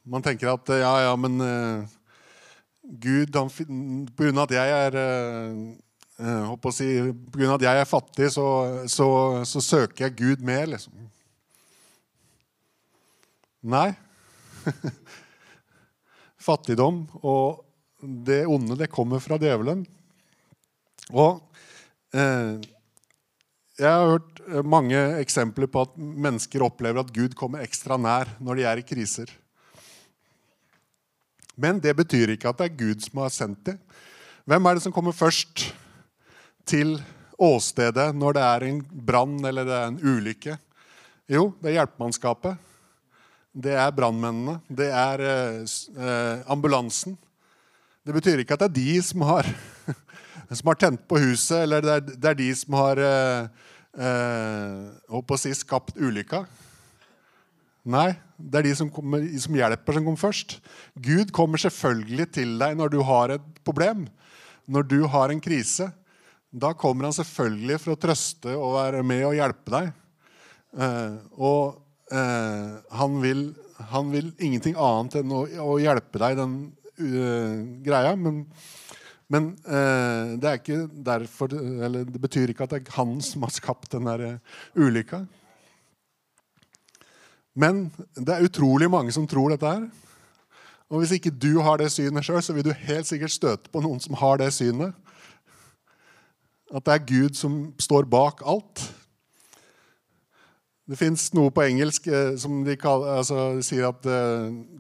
Man 0.06 0.22
tenker 0.22 0.50
at 0.50 0.70
ja, 0.78 0.92
ja, 1.04 1.14
men 1.20 1.37
Gud 2.82 3.34
På 3.37 4.25
grunn 4.25 4.38
av 4.40 4.46
at 4.46 4.54
jeg 4.56 4.76
er 4.88 4.96
uh, 6.22 6.54
å 6.54 6.72
si, 6.75 6.88
av 7.02 7.54
at 7.56 7.66
jeg 7.66 7.82
er 7.82 7.88
fattig, 7.88 8.30
så, 8.34 8.48
så, 8.90 9.08
så 9.48 9.62
søker 9.64 10.08
jeg 10.08 10.18
Gud 10.18 10.44
mer, 10.46 10.66
liksom. 10.75 10.94
Nei. 13.68 13.90
Fattigdom 16.48 17.02
og 17.20 17.64
det 18.00 18.44
onde, 18.46 18.76
det 18.78 18.92
kommer 18.92 19.22
fra 19.22 19.38
djevelen. 19.40 19.82
Og 21.10 21.40
eh, 22.14 22.60
jeg 23.78 23.88
har 23.88 24.12
hørt 24.12 24.40
eh, 24.46 24.62
mange 24.66 25.00
eksempler 25.18 25.70
på 25.70 25.82
at 25.87 25.96
mennesker 25.98 26.62
opplever 26.66 27.02
at 27.02 27.12
Gud 27.14 27.34
kommer 27.38 27.64
ekstra 27.64 27.98
nær 28.00 28.30
når 28.42 28.60
de 28.60 28.66
er 28.70 28.82
i 28.82 28.87
kriser. 28.87 29.32
Men 31.58 31.82
det 31.82 31.96
betyr 31.98 32.37
ikke 32.37 32.52
at 32.52 32.60
det 32.60 32.68
er 32.68 32.78
Gud 32.78 33.02
som 33.02 33.25
har 33.25 33.34
sendt 33.34 33.64
dem. 33.66 33.80
Hvem 34.48 34.68
er 34.68 34.78
det 34.78 34.84
som 34.87 34.94
kommer 34.94 35.16
først 35.16 35.68
til 36.68 36.98
åstedet 37.38 38.10
når 38.16 38.37
det 38.37 38.44
er 38.44 38.66
en 38.68 38.80
brann 39.08 39.38
eller 39.48 39.66
det 39.68 39.76
er 39.76 39.92
en 39.92 40.00
ulykke? 40.02 40.58
Jo, 41.28 41.50
det 41.60 41.70
er 41.70 41.80
hjelpemannskapet. 41.80 42.56
Det 43.52 43.75
er 43.75 43.94
brannmennene. 43.94 44.58
Det 44.68 44.88
er 44.92 45.25
eh, 45.25 46.44
ambulansen. 46.48 47.16
Det 48.06 48.14
betyr 48.16 48.40
ikke 48.40 48.56
at 48.56 48.62
det 48.64 48.68
er 48.70 48.76
de 48.78 49.02
som 49.04 49.25
har, 49.28 49.48
som 50.60 50.70
har 50.70 50.78
tent 50.80 51.02
på 51.08 51.20
huset, 51.20 51.64
eller 51.64 51.84
det 51.84 51.96
er, 51.96 52.06
det 52.14 52.30
er 52.30 52.38
de 52.38 52.48
som 52.56 52.78
har 52.78 53.02
eh, 53.04 53.66
eh, 53.98 55.37
si 55.42 55.52
skapt 55.58 55.98
ulykka. 56.00 56.46
Nei, 57.88 58.12
det 58.37 58.60
er 58.60 58.68
de 58.68 58.75
som, 58.76 58.88
kommer, 58.92 59.25
som, 59.40 59.56
hjelper, 59.56 59.96
som 59.96 60.04
kommer 60.06 60.20
først. 60.20 60.58
Gud 60.96 61.32
kommer 61.37 61.60
selvfølgelig 61.60 62.30
til 62.37 62.56
deg 62.60 62.76
når 62.76 62.92
du 62.92 63.00
har 63.04 63.37
et 63.37 63.60
problem, 63.64 64.06
når 64.68 64.88
du 64.88 65.00
har 65.08 65.32
en 65.32 65.40
krise. 65.40 65.88
Da 66.50 66.73
kommer 66.73 67.09
han 67.09 67.17
selvfølgelig 67.17 67.78
for 67.83 67.95
å 67.95 68.00
trøste 68.00 68.57
og 68.57 68.76
være 68.78 69.05
med 69.07 69.26
og 69.28 69.37
hjelpe 69.37 69.75
deg. 69.75 69.90
Eh, 70.81 71.17
og 71.37 71.78
eh, 72.12 72.75
han, 73.00 73.21
vil, 73.25 73.43
han, 73.93 74.12
vil, 74.14 74.33
ingenting 74.38 74.76
annet 74.81 75.21
enn 75.21 75.35
å, 75.35 75.45
å 75.45 75.78
hjelpe 75.83 76.21
deg 76.23 76.37
i 76.37 76.40
den 76.40 76.59
uh, 76.99 77.57
greia. 77.85 78.17
men 78.17 78.47
men 79.28 79.50
eh, 79.69 80.37
det, 80.40 80.49
er 80.49 80.57
ikke 80.57 80.87
derfor, 81.05 81.52
eller 81.52 82.07
det 82.09 82.21
betyr 82.21 82.49
ikke 82.49 82.64
at 82.64 82.73
det 82.73 82.78
er 82.81 82.95
han 82.97 83.19
som 83.21 83.45
har 83.45 83.52
skapt 83.52 83.93
den 83.93 84.09
der 84.09 84.23
uh, 84.25 84.55
ulykka. 84.73 85.21
Men 87.59 87.90
det 88.17 88.33
er 88.33 88.47
utrolig 88.49 88.88
mange 88.88 89.12
som 89.12 89.26
tror 89.28 89.52
dette 89.52 89.69
her. 89.69 89.85
Og 90.88 91.02
hvis 91.02 91.12
ikke 91.19 91.35
du 91.35 91.59
har 91.61 91.76
det 91.76 91.90
synet 91.93 92.25
sjøl, 92.25 92.40
så 92.40 92.57
vil 92.57 92.71
du 92.71 92.73
helt 92.73 93.11
sikkert 93.11 93.35
støte 93.35 93.73
på 93.73 93.83
noen 93.85 94.00
som 94.00 94.17
har 94.17 94.40
det 94.40 94.49
synet. 94.57 94.97
At 96.75 96.84
det 96.84 96.94
er 96.94 97.06
Gud 97.08 97.37
som 97.38 97.60
står 97.80 98.08
bak 98.10 98.42
alt. 98.46 98.82
Det 100.88 100.96
fins 100.96 101.28
noe 101.37 101.52
på 101.52 101.66
engelsk 101.68 102.08
eh, 102.08 102.34
som 102.40 102.62
de 102.64 102.76
kaller, 102.80 103.20
altså, 103.20 103.60
sier 103.64 103.90
at 103.90 104.00
the, 104.04 104.20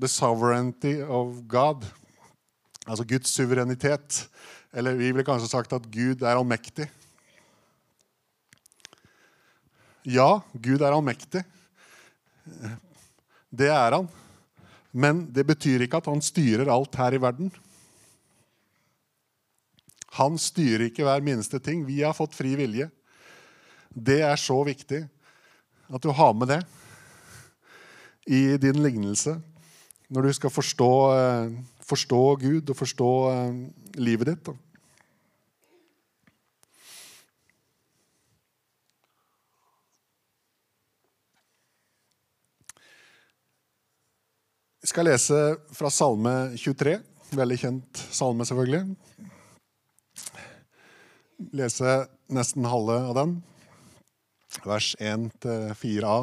the 0.00 0.08
sovereignty 0.08 0.98
of 1.04 1.42
God 1.48 1.88
Altså 2.88 3.04
Guds 3.04 3.28
suverenitet. 3.28 4.22
Eller 4.72 4.96
vi 4.96 5.10
ville 5.12 5.26
kanskje 5.26 5.50
sagt 5.50 5.74
at 5.76 5.90
Gud 5.92 6.22
er 6.24 6.38
allmektig. 6.38 6.86
Ja, 10.08 10.40
Gud 10.56 10.80
er 10.80 10.94
allmektig. 10.96 11.42
Det 13.52 13.68
er 13.68 13.92
han. 13.92 14.08
Men 14.92 15.26
det 15.36 15.44
betyr 15.46 15.84
ikke 15.84 16.00
at 16.00 16.08
han 16.08 16.24
styrer 16.24 16.70
alt 16.72 16.96
her 16.96 17.12
i 17.12 17.20
verden. 17.20 17.52
Han 20.18 20.38
styrer 20.40 20.88
ikke 20.88 21.06
hver 21.06 21.22
minste 21.24 21.60
ting. 21.62 21.84
Vi 21.86 22.00
har 22.02 22.16
fått 22.16 22.36
fri 22.36 22.56
vilje. 22.58 22.88
Det 23.88 24.20
er 24.26 24.36
så 24.40 24.58
viktig 24.66 25.04
at 25.88 26.04
du 26.04 26.10
har 26.12 26.34
med 26.36 26.50
det 26.52 26.62
i 28.28 28.58
din 28.60 28.82
lignelse 28.84 29.38
når 30.12 30.28
du 30.28 30.32
skal 30.36 30.52
forstå 30.52 30.92
eh, 31.14 31.52
forstå 31.88 32.22
Gud 32.42 32.70
og 32.70 32.76
forstå 32.76 33.10
eh, 33.32 33.60
livet 34.00 34.32
ditt. 34.32 34.50
Jeg 44.82 44.92
skal 44.94 45.08
lese 45.10 45.38
fra 45.76 45.90
Salme 45.92 46.34
23. 46.56 46.96
Veldig 47.36 47.58
kjent 47.60 47.98
salme, 48.08 48.46
selvfølgelig. 48.48 48.96
Lese 51.38 52.08
nesten 52.26 52.66
halve 52.66 52.96
av 53.08 53.14
den. 53.14 53.34
Vers 54.66 54.96
1-4a. 54.98 56.16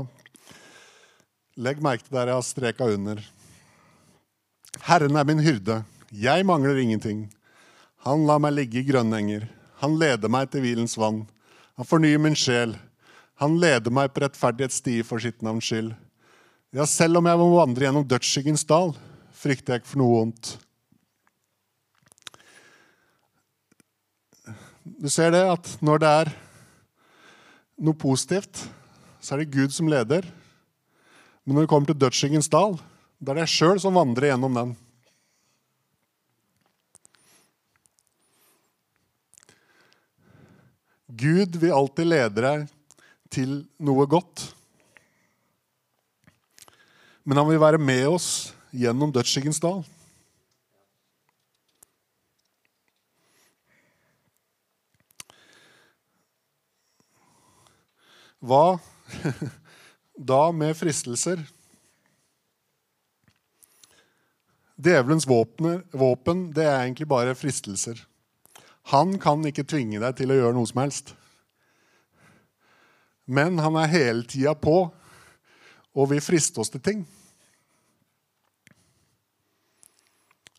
Legg 1.56 1.80
merke 1.80 2.04
til 2.04 2.18
der 2.18 2.32
jeg 2.34 2.36
har 2.36 2.44
streka 2.44 2.88
under. 2.92 3.22
Herren 4.84 5.16
er 5.16 5.24
min 5.24 5.40
hyrde, 5.40 5.86
jeg 6.12 6.44
mangler 6.44 6.82
ingenting. 6.82 7.30
Han 8.04 8.26
lar 8.28 8.42
meg 8.44 8.58
ligge 8.58 8.82
i 8.82 8.88
grønne 8.90 9.22
enger. 9.24 9.48
Han 9.80 9.96
leder 10.02 10.32
meg 10.32 10.52
til 10.52 10.66
hvilens 10.66 10.98
vann. 11.00 11.24
Han 11.80 11.88
fornyer 11.88 12.20
min 12.20 12.36
sjel. 12.36 12.76
Han 13.40 13.56
leder 13.60 13.96
meg 13.96 14.12
på 14.12 14.26
rettferdighetssti 14.26 15.00
for 15.08 15.24
sitt 15.24 15.40
navns 15.44 15.72
skyld. 15.72 15.94
Ja, 16.76 16.84
selv 16.84 17.22
om 17.22 17.32
jeg 17.32 17.40
må 17.40 17.50
vandre 17.56 17.88
gjennom 17.88 18.08
dødsskyggens 18.08 18.68
dal, 18.68 18.92
frykter 19.32 19.78
jeg 19.78 19.84
ikke 19.84 19.94
for 19.94 20.04
noe 20.04 20.20
vondt. 20.20 20.58
Du 24.86 25.10
ser 25.10 25.32
det 25.34 25.42
at 25.50 25.70
når 25.82 26.02
det 26.02 26.10
er 26.22 26.30
noe 27.82 27.98
positivt, 27.98 28.62
så 29.18 29.34
er 29.34 29.42
det 29.42 29.54
Gud 29.56 29.74
som 29.74 29.90
leder. 29.90 30.28
Men 31.42 31.58
når 31.58 31.66
det 31.66 31.72
kommer 31.72 31.90
til 31.90 31.98
dødsskyggens 32.04 32.50
dal, 32.54 32.78
da 33.18 33.34
er 33.34 33.42
deg 33.42 33.50
sjøl 33.50 33.82
som 33.82 33.98
vandrer 33.98 34.30
gjennom 34.30 34.54
den. 34.60 34.76
Gud 41.16 41.58
vil 41.58 41.74
alltid 41.74 42.10
lede 42.12 42.46
deg 42.46 42.70
til 43.34 43.58
noe 43.82 44.06
godt. 44.10 44.52
Men 47.26 47.42
han 47.42 47.50
vil 47.50 47.62
være 47.62 47.82
med 47.82 48.06
oss 48.12 48.30
gjennom 48.70 49.14
dødsskyggens 49.16 49.62
dal. 49.64 49.82
Hva 58.44 58.80
da 60.32 60.42
med 60.52 60.76
fristelser? 60.78 61.44
Djevelens 64.76 65.28
våpen, 65.28 66.50
det 66.52 66.66
er 66.66 66.82
egentlig 66.82 67.08
bare 67.08 67.36
fristelser. 67.38 68.02
Han 68.92 69.16
kan 69.20 69.46
ikke 69.48 69.66
tvinge 69.66 70.02
deg 70.04 70.18
til 70.20 70.34
å 70.34 70.40
gjøre 70.40 70.58
noe 70.58 70.70
som 70.70 70.82
helst. 70.84 71.14
Men 73.26 73.58
han 73.64 73.78
er 73.82 73.94
hele 73.94 74.26
tida 74.30 74.54
på 74.54 74.76
og 75.96 76.10
vil 76.12 76.22
friste 76.22 76.60
oss 76.62 76.70
til 76.74 76.84
ting. 76.84 77.06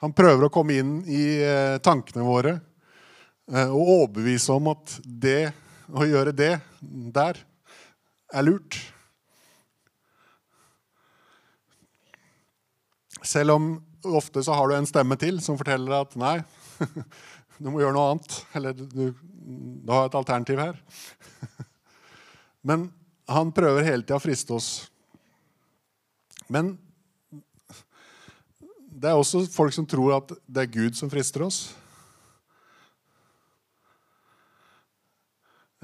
Han 0.02 0.14
prøver 0.16 0.47
å 0.47 0.52
komme 0.52 0.76
inn 0.80 0.97
i 1.09 1.23
eh, 1.45 1.76
tankene 1.85 2.25
våre 2.26 2.56
eh, 2.56 3.68
og 3.68 3.92
overbevise 4.00 4.56
om 4.56 4.73
at 4.73 4.97
det 5.04 5.52
å 5.92 6.04
gjøre 6.09 6.35
det 6.37 6.54
der 6.80 7.38
er 8.35 8.47
lurt. 8.47 8.78
Selv 13.26 13.56
om 13.56 13.71
ofte 14.06 14.42
så 14.45 14.54
har 14.54 14.68
du 14.68 14.76
en 14.76 14.88
stemme 14.88 15.18
til 15.18 15.40
som 15.42 15.59
forteller 15.59 15.90
deg 15.90 16.04
at 16.04 16.18
nei, 16.21 16.37
du 17.59 17.71
må 17.71 17.80
gjøre 17.83 17.97
noe 17.97 18.11
annet. 18.12 18.37
Eller 18.59 18.76
du, 18.76 19.11
du 19.16 19.92
har 19.92 20.09
et 20.09 20.18
alternativ 20.18 20.62
her. 20.62 20.78
Men 22.68 22.90
han 23.30 23.54
prøver 23.54 23.87
hele 23.87 24.04
tida 24.06 24.18
å 24.18 24.23
friste 24.23 24.54
oss. 24.54 24.71
Men 26.52 26.76
det 28.97 29.11
er 29.11 29.18
også 29.18 29.42
folk 29.52 29.75
som 29.75 29.87
tror 29.88 30.14
at 30.21 30.33
det 30.47 30.62
er 30.62 30.73
Gud 30.73 30.97
som 30.97 31.11
frister 31.12 31.45
oss. 31.47 31.66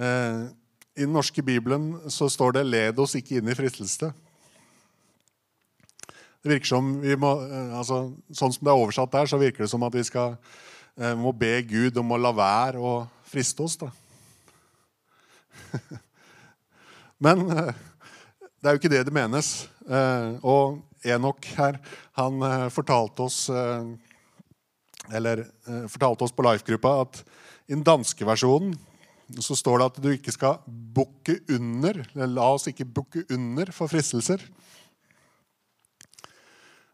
Eh, 0.00 0.46
I 0.92 1.06
den 1.06 1.14
norske 1.16 1.42
bibelen 1.42 1.94
så 2.12 2.28
står 2.28 2.52
det 2.52 2.66
'led 2.66 2.98
oss 3.00 3.14
ikke 3.16 3.38
inn 3.38 3.48
i 3.48 3.56
fristelse'. 3.56 4.12
Det 6.42 6.50
virker 6.50 6.66
som 6.66 7.00
vi 7.00 7.16
må, 7.16 7.30
eh, 7.46 7.78
altså, 7.78 8.12
Sånn 8.32 8.52
som 8.52 8.64
det 8.64 8.72
er 8.72 8.82
oversatt 8.82 9.12
der, 9.12 9.26
så 9.26 9.38
virker 9.38 9.64
det 9.64 9.70
som 9.70 9.82
at 9.82 9.94
vi 9.94 10.02
skal, 10.02 10.36
eh, 10.98 11.14
må 11.14 11.32
be 11.32 11.62
Gud 11.62 11.96
om 11.96 12.10
å 12.12 12.20
la 12.20 12.32
være 12.32 12.76
å 12.76 13.08
friste 13.24 13.62
oss. 13.62 13.76
da. 13.76 13.90
Men 17.20 17.46
det 17.46 18.64
er 18.64 18.72
jo 18.72 18.78
ikke 18.80 18.90
det 18.90 19.04
det 19.06 19.12
menes. 19.14 19.68
Og 20.42 20.82
Enok 21.04 21.44
her, 21.56 21.78
han 22.12 22.70
fortalte 22.70 23.22
oss 23.22 23.48
eller 25.12 25.46
fortalte 25.88 26.22
oss 26.22 26.32
på 26.32 26.42
Life-gruppa 26.42 27.00
at 27.00 27.24
i 27.68 27.74
den 27.74 27.82
danske 27.82 28.24
versjonen 28.26 28.76
så 29.40 29.56
står 29.56 29.78
det 29.78 29.86
at 29.88 30.00
du 30.04 30.08
ikke 30.12 30.34
skal 30.34 30.60
bukke 30.66 31.38
under. 31.52 32.02
Eller 32.14 32.30
la 32.30 32.48
oss 32.54 32.68
ikke 32.70 32.88
bukke 32.88 33.24
under 33.32 33.72
for 33.74 33.90
fristelser. 33.92 34.42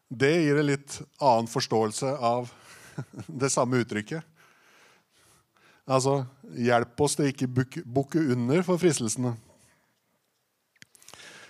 Det 0.09 0.33
gir 0.41 0.61
en 0.61 0.71
litt 0.71 1.01
annen 1.21 1.51
forståelse 1.51 2.15
av 2.25 2.49
det 3.43 3.51
samme 3.53 3.83
uttrykket. 3.83 4.25
Altså 5.89 6.21
hjelp 6.53 7.01
oss 7.01 7.17
til 7.17 7.31
ikke 7.31 7.49
bukke 7.49 8.23
under 8.35 8.65
for 8.65 8.81
fristelsene. 8.81 9.35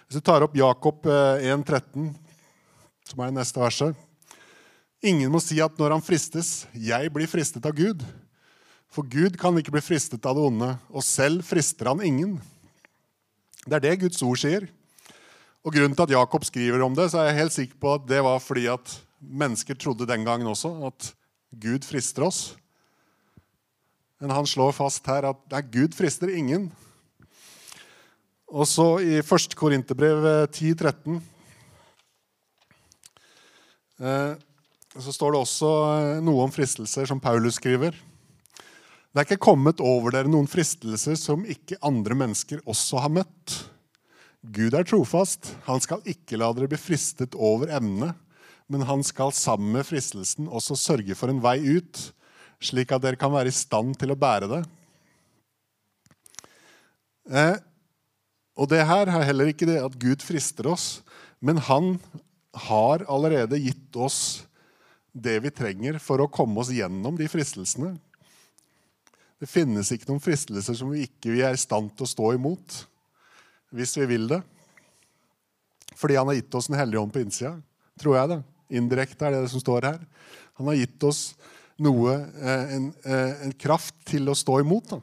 Hvis 0.06 0.22
du 0.22 0.24
tar 0.24 0.46
opp 0.46 0.54
Jakob 0.56 1.04
1,13, 1.04 2.06
eh, 2.06 2.12
som 3.08 3.20
er 3.20 3.30
det 3.30 3.40
neste 3.40 3.60
verset 3.60 4.04
Ingen 5.04 5.30
må 5.30 5.38
si 5.38 5.60
at 5.62 5.76
når 5.78 5.92
han 5.94 6.02
fristes, 6.02 6.66
'Jeg 6.74 7.12
blir 7.14 7.28
fristet 7.30 7.64
av 7.66 7.70
Gud'. 7.70 8.02
For 8.92 9.04
Gud 9.04 9.36
kan 9.40 9.56
ikke 9.60 9.74
bli 9.74 9.84
fristet 9.84 10.24
av 10.26 10.36
det 10.38 10.46
onde, 10.48 10.70
og 10.88 11.04
selv 11.04 11.44
frister 11.46 11.90
han 11.90 12.00
ingen. 12.04 12.38
Det 13.68 13.76
er 13.76 13.84
det 13.84 13.98
Guds 14.04 14.22
ord 14.24 14.40
sier. 14.40 14.68
Og 15.66 15.74
Grunnen 15.74 15.96
til 15.96 16.06
at 16.06 16.14
Jakob 16.14 16.46
skriver 16.48 16.82
om 16.84 16.94
det, 16.96 17.10
så 17.12 17.20
er 17.20 17.30
jeg 17.30 17.40
helt 17.42 17.56
sikker 17.56 17.80
på 17.82 17.92
at 17.98 18.08
det 18.08 18.22
var 18.24 18.40
fordi 18.40 18.64
at 18.72 18.94
mennesker 19.18 19.76
trodde 19.76 20.06
den 20.08 20.24
gangen 20.24 20.48
også 20.48 20.70
at 20.88 21.12
Gud 21.52 21.84
frister 21.84 22.24
oss. 22.24 22.40
Men 24.18 24.32
han 24.34 24.48
slår 24.48 24.72
fast 24.74 25.06
her 25.06 25.28
at 25.28 25.40
nei, 25.52 25.62
Gud 25.68 25.94
frister 25.94 26.30
ingen. 26.32 26.70
Og 28.48 28.64
så 28.66 28.86
i 29.04 29.18
1. 29.20 29.54
Korinterbrev 29.58 30.24
10-13 30.48 31.18
eh, 34.00 34.34
så 34.98 35.12
står 35.12 35.34
det 35.34 35.42
også 35.42 35.72
eh, 35.84 36.20
noe 36.24 36.46
om 36.46 36.54
fristelser 36.54 37.06
som 37.10 37.20
Paulus 37.20 37.60
skriver. 37.60 37.92
Det 39.18 39.24
er 39.24 39.32
ikke 39.32 39.48
kommet 39.48 39.80
over 39.82 40.12
dere 40.14 40.30
noen 40.30 40.46
fristelser 40.46 41.16
som 41.18 41.40
ikke 41.42 41.74
andre 41.82 42.14
mennesker 42.20 42.60
også 42.70 43.00
har 43.02 43.10
møtt. 43.10 43.54
Gud 44.46 44.76
er 44.78 44.86
trofast. 44.86 45.48
Han 45.66 45.82
skal 45.82 46.06
ikke 46.06 46.38
la 46.38 46.52
dere 46.54 46.70
bli 46.70 46.78
fristet 46.78 47.34
over 47.34 47.72
evne, 47.80 48.12
men 48.70 48.86
han 48.86 49.02
skal 49.02 49.34
sammen 49.34 49.74
med 49.74 49.88
fristelsen 49.90 50.46
også 50.46 50.78
sørge 50.78 51.18
for 51.18 51.34
en 51.34 51.42
vei 51.42 51.56
ut, 51.66 52.04
slik 52.62 52.94
at 52.94 53.02
dere 53.02 53.18
kan 53.18 53.34
være 53.34 53.50
i 53.50 53.58
stand 53.58 53.98
til 53.98 54.14
å 54.14 54.20
bære 54.22 54.52
det. 54.54 54.62
Eh, 57.26 57.54
og 58.54 58.70
det 58.70 58.86
her 58.86 59.10
er 59.10 59.30
heller 59.32 59.50
ikke 59.50 59.66
det 59.66 59.80
at 59.82 59.98
Gud 59.98 60.22
frister 60.22 60.70
oss, 60.70 61.00
men 61.42 61.58
han 61.58 61.96
har 62.70 63.02
allerede 63.10 63.64
gitt 63.66 63.98
oss 63.98 64.44
det 65.10 65.40
vi 65.42 65.50
trenger 65.50 65.98
for 65.98 66.22
å 66.22 66.30
komme 66.30 66.62
oss 66.62 66.70
gjennom 66.70 67.18
de 67.18 67.26
fristelsene. 67.26 67.96
Det 69.38 69.46
finnes 69.46 69.90
ikke 69.94 70.08
noen 70.10 70.22
fristelser 70.22 70.74
som 70.74 70.90
vi 70.90 71.04
ikke 71.06 71.36
er 71.36 71.54
i 71.54 71.60
stand 71.60 71.92
til 71.94 72.06
å 72.06 72.10
stå 72.10 72.32
imot 72.34 72.80
hvis 73.74 73.94
vi 74.00 74.06
vil 74.10 74.26
det. 74.30 74.40
Fordi 75.98 76.16
han 76.18 76.30
har 76.30 76.38
gitt 76.38 76.56
oss 76.58 76.70
en 76.70 76.78
hellig 76.78 76.98
ånd 77.00 77.12
på 77.14 77.22
innsida. 77.22 77.54
Tror 78.00 78.16
jeg 78.18 78.32
det. 78.32 78.40
Indirekte 78.78 79.26
er 79.26 79.36
det 79.36 79.44
det 79.44 79.52
som 79.52 79.62
står 79.62 79.86
her. 79.88 80.02
Han 80.58 80.70
har 80.70 80.78
gitt 80.78 81.06
oss 81.06 81.22
noe, 81.84 82.14
eh, 82.42 82.74
en, 82.76 82.92
eh, 83.04 83.42
en 83.46 83.54
kraft 83.54 83.94
til 84.08 84.28
å 84.30 84.36
stå 84.36 84.60
imot. 84.64 84.90
Da. 84.90 85.00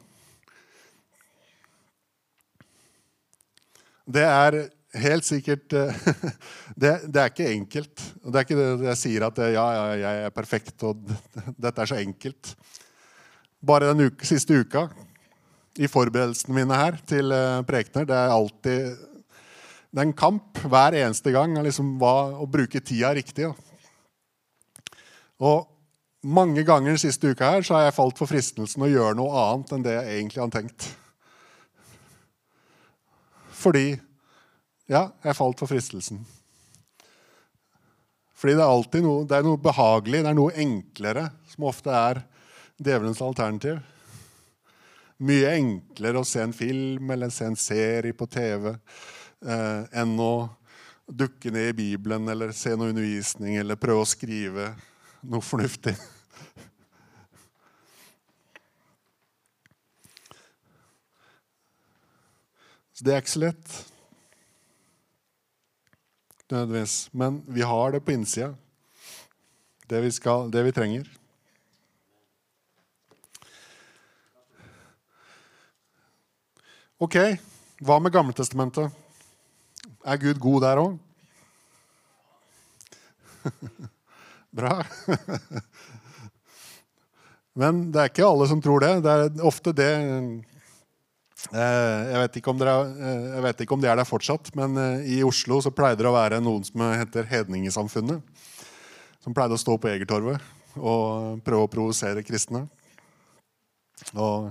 Det 4.06 4.24
er 4.24 4.58
helt 5.00 5.26
sikkert 5.26 5.72
eh, 5.76 6.06
det, 6.82 6.92
det, 7.08 7.22
er 7.22 7.32
ikke 7.32 7.50
enkelt. 7.54 8.06
Det 8.24 8.36
er 8.36 8.48
ikke 8.48 8.60
det 8.60 8.90
jeg 8.90 9.02
sier 9.02 9.28
at 9.30 9.40
ja, 9.46 9.66
ja, 9.78 9.86
jeg 10.02 10.26
er 10.28 10.36
perfekt 10.36 10.84
og 10.88 11.00
dette 11.64 11.82
er 11.82 11.92
så 11.92 12.00
enkelt 12.00 12.54
bare 13.64 13.92
den 13.92 14.10
uke, 14.10 14.26
siste 14.28 14.56
uka 14.56 14.88
i 15.76 15.88
forberedelsene 15.90 16.56
mine 16.56 16.76
her 16.76 16.98
til 17.08 17.32
uh, 17.32 17.62
prekener. 17.68 18.08
Det 18.08 18.16
er 18.16 18.34
alltid 18.34 18.96
det 19.96 20.02
er 20.02 20.08
en 20.10 20.18
kamp 20.18 20.58
hver 20.68 20.92
eneste 20.98 21.32
gang 21.32 21.54
liksom, 21.64 21.94
hva, 21.96 22.36
å 22.36 22.44
bruke 22.50 22.82
tida 22.84 23.14
riktig. 23.16 23.46
Da. 23.48 25.00
Og 25.40 25.70
mange 26.26 26.66
ganger 26.68 26.92
den 26.92 27.00
siste 27.00 27.30
uka 27.32 27.54
her 27.54 27.64
så 27.64 27.78
har 27.78 27.86
jeg 27.86 27.96
falt 27.96 28.20
for 28.20 28.28
fristelsen 28.28 28.84
å 28.84 28.90
gjøre 28.90 29.16
noe 29.16 29.40
annet 29.40 29.72
enn 29.72 29.86
det 29.86 29.94
jeg 29.94 30.18
egentlig 30.18 30.42
har 30.42 30.52
tenkt. 30.52 30.88
Fordi 33.56 33.86
Ja, 34.86 35.08
jeg 35.24 35.34
falt 35.34 35.58
for 35.58 35.66
fristelsen. 35.66 36.20
Fordi 38.38 38.52
det 38.54 38.62
er 38.62 38.70
alltid 38.70 39.02
noe, 39.02 39.24
det 39.26 39.34
er 39.34 39.42
noe 39.42 39.58
behagelig, 39.58 40.20
det 40.22 40.30
er 40.30 40.36
noe 40.38 40.52
enklere, 40.62 41.24
som 41.50 41.66
ofte 41.66 41.90
er 41.90 42.20
djevelens 42.76 43.22
alternativ. 43.22 43.80
Mye 45.16 45.54
enklere 45.56 46.20
å 46.20 46.28
se 46.28 46.42
en 46.44 46.52
film 46.52 47.10
eller 47.10 47.32
se 47.32 47.46
en 47.48 47.56
serie 47.56 48.12
på 48.12 48.28
TV 48.28 48.68
eh, 48.74 49.82
enn 49.96 50.12
å 50.20 50.48
dukke 51.06 51.52
ned 51.54 51.70
i 51.70 51.78
Bibelen 51.78 52.28
eller 52.28 52.52
se 52.52 52.74
noe 52.76 52.90
undervisning 52.92 53.56
eller 53.56 53.80
prøve 53.80 54.04
å 54.04 54.10
skrive 54.10 54.68
noe 55.24 55.44
fornuftig. 55.44 55.94
Så 62.96 63.04
det 63.04 63.12
er 63.12 63.20
ikke 63.20 63.34
så 63.34 63.42
lett. 63.42 63.72
Nødvendigvis. 66.48 66.94
Men 67.12 67.42
vi 67.48 67.64
har 67.66 67.92
det 67.92 68.00
på 68.04 68.14
innsida, 68.14 68.54
det 69.88 70.00
det 70.52 70.62
vi 70.64 70.72
trenger. 70.72 71.10
Ok, 76.96 77.16
hva 77.84 77.98
med 78.00 78.14
Gammeltestamentet? 78.14 78.92
Er 80.06 80.22
Gud 80.22 80.38
god 80.40 80.62
der 80.64 80.80
òg? 80.80 80.94
Bra. 84.56 84.78
Men 87.60 87.88
det 87.92 88.00
er 88.00 88.12
ikke 88.12 88.28
alle 88.28 88.48
som 88.48 88.62
tror 88.64 88.84
det. 88.84 88.92
Det 89.04 89.16
er 89.16 89.44
ofte 89.44 89.74
det 89.76 89.92
Eh, 91.54 92.00
jeg 92.10 92.22
vet, 92.22 92.36
ikke 92.40 92.50
om 92.50 92.58
dere, 92.58 92.74
eh, 92.96 93.26
jeg 93.36 93.42
vet 93.44 93.60
ikke 93.62 93.76
om 93.76 93.82
de 93.82 93.88
er 93.90 93.98
der 93.98 94.08
fortsatt, 94.08 94.48
men 94.58 94.74
eh, 94.80 95.04
i 95.14 95.18
Oslo 95.22 95.60
så 95.62 95.70
pleide 95.70 96.00
det 96.00 96.08
å 96.10 96.16
være 96.16 96.40
noen 96.42 96.64
som 96.66 96.82
heter 96.90 97.28
Hedningesamfunnet. 97.30 98.24
Som 99.22 99.36
pleide 99.36 99.54
å 99.54 99.60
stå 99.60 99.76
på 99.78 99.90
Egertorvet 99.92 100.42
og 100.76 101.38
prøve 101.46 101.66
å 101.66 101.70
provosere 101.70 102.24
kristne. 102.26 102.64
Og 104.18 104.50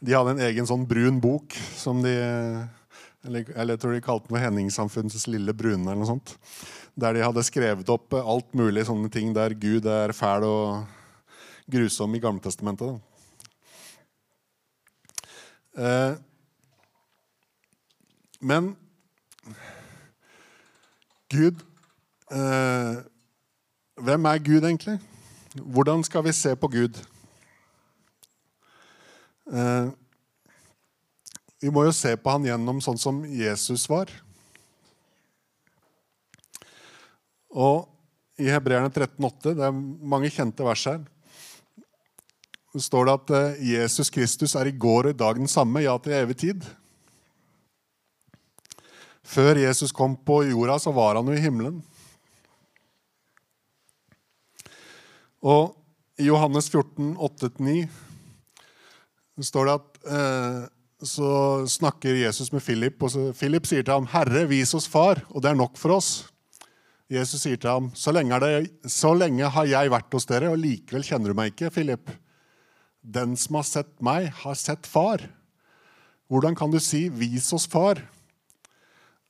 de 0.00 0.14
hadde 0.14 0.36
en 0.36 0.42
egen 0.46 0.66
sånn 0.68 0.86
brun 0.88 1.18
bok 1.22 1.56
som 1.76 2.02
de 2.04 2.14
Eller, 3.26 3.48
eller 3.58 3.74
jeg 3.74 3.80
tror 3.82 3.92
de 3.92 4.00
kalte 4.00 4.30
den 4.30 4.40
Henningssamfunnets 4.40 5.26
lille 5.26 5.52
brune. 5.52 5.82
eller 5.82 5.98
noe 5.98 6.06
sånt, 6.06 6.38
Der 6.96 7.12
de 7.12 7.24
hadde 7.24 7.42
skrevet 7.42 7.88
opp 7.90 8.14
alt 8.14 8.54
mulig 8.54 8.86
sånne 8.86 9.10
ting 9.10 9.34
der 9.34 9.54
Gud 9.58 9.84
er 9.84 10.12
fæl 10.12 10.46
og 10.46 10.86
grusom 11.68 12.14
i 12.14 12.20
Gamletestamentet. 12.20 13.00
Eh, 15.76 16.14
men 18.40 18.76
Gud 21.28 21.60
eh, 22.30 22.96
Hvem 23.98 24.24
er 24.24 24.38
Gud, 24.38 24.62
egentlig? 24.62 25.00
Hvordan 25.54 26.04
skal 26.04 26.24
vi 26.24 26.32
se 26.32 26.54
på 26.56 26.68
Gud? 26.70 27.02
Eh, 29.48 29.90
vi 31.62 31.70
må 31.74 31.86
jo 31.86 31.94
se 31.96 32.12
på 32.20 32.32
han 32.34 32.46
gjennom 32.46 32.80
sånn 32.84 33.00
som 33.00 33.22
Jesus 33.26 33.88
var. 33.90 34.10
Og 37.48 37.88
i 38.38 38.50
Hebreerne 38.52 38.92
13,8, 38.92 39.54
det 39.56 39.64
er 39.66 39.78
mange 40.12 40.30
kjente 40.30 40.66
vers 40.66 40.84
her, 40.86 41.00
så 42.68 42.82
står 42.84 43.08
det 43.08 43.14
at 43.16 43.32
eh, 43.34 43.62
Jesus 43.72 44.12
Kristus 44.14 44.54
er 44.58 44.68
i 44.68 44.76
går 44.76 45.08
og 45.08 45.16
i 45.16 45.18
dag 45.18 45.40
den 45.40 45.50
samme, 45.50 45.82
ja, 45.82 45.96
til 45.98 46.14
evig 46.18 46.36
tid. 46.44 46.66
Før 49.28 49.58
Jesus 49.60 49.92
kom 49.92 50.14
på 50.16 50.42
jorda, 50.46 50.78
så 50.80 50.92
var 50.94 51.18
han 51.18 51.28
jo 51.28 51.36
i 51.36 51.42
himmelen. 51.42 51.80
Og 55.42 55.74
i 56.18 56.28
Johannes 56.28 56.68
14, 56.70 57.16
8-9 57.16 58.07
står 59.46 59.68
det 59.68 59.74
at 59.78 59.98
eh, 60.10 60.62
så 61.06 61.30
snakker 61.70 62.18
Jesus 62.18 62.50
med 62.50 62.64
Philip, 62.64 63.02
og 63.02 63.12
så 63.12 63.28
Philip 63.38 63.66
sier 63.66 63.84
til 63.86 63.94
ham, 63.94 64.08
'Herre, 64.10 64.46
vis 64.50 64.74
oss 64.74 64.88
Far', 64.90 65.22
og 65.30 65.42
det 65.42 65.52
er 65.52 65.60
nok 65.60 65.76
for 65.78 65.94
oss. 65.94 66.26
Jesus 67.08 67.42
sier 67.42 67.56
til 67.56 67.70
ham, 67.70 67.90
så 67.94 68.12
lenge, 68.12 68.40
det, 68.40 68.70
'Så 68.84 69.14
lenge 69.14 69.48
har 69.48 69.64
jeg 69.64 69.90
vært 69.90 70.12
hos 70.12 70.26
dere, 70.26 70.50
og 70.50 70.58
likevel 70.58 71.04
kjenner 71.04 71.28
du 71.28 71.34
meg 71.34 71.54
ikke', 71.54 71.70
Philip. 71.70 72.10
'Den 73.04 73.36
som 73.36 73.56
har 73.56 73.62
sett 73.62 74.02
meg, 74.02 74.28
har 74.28 74.54
sett 74.54 74.82
Far'. 74.82 75.28
Hvordan 76.28 76.56
kan 76.56 76.70
du 76.70 76.78
si 76.78 77.08
'vis 77.08 77.52
oss 77.52 77.66
Far'? 77.66 78.02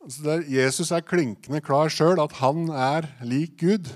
Altså 0.03 0.43
Jesus 0.49 0.91
er 0.91 1.01
klinkende 1.01 1.61
klar 1.61 1.89
sjøl 1.89 2.21
at 2.23 2.33
han 2.41 2.71
er 2.71 3.09
lik 3.23 3.59
Gud. 3.59 3.91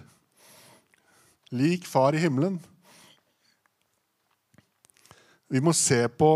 Lik 1.51 1.87
Far 1.87 2.13
i 2.13 2.19
himmelen. 2.19 2.61
Vi 5.53 5.61
må 5.61 5.75
se 5.77 6.07
på 6.09 6.31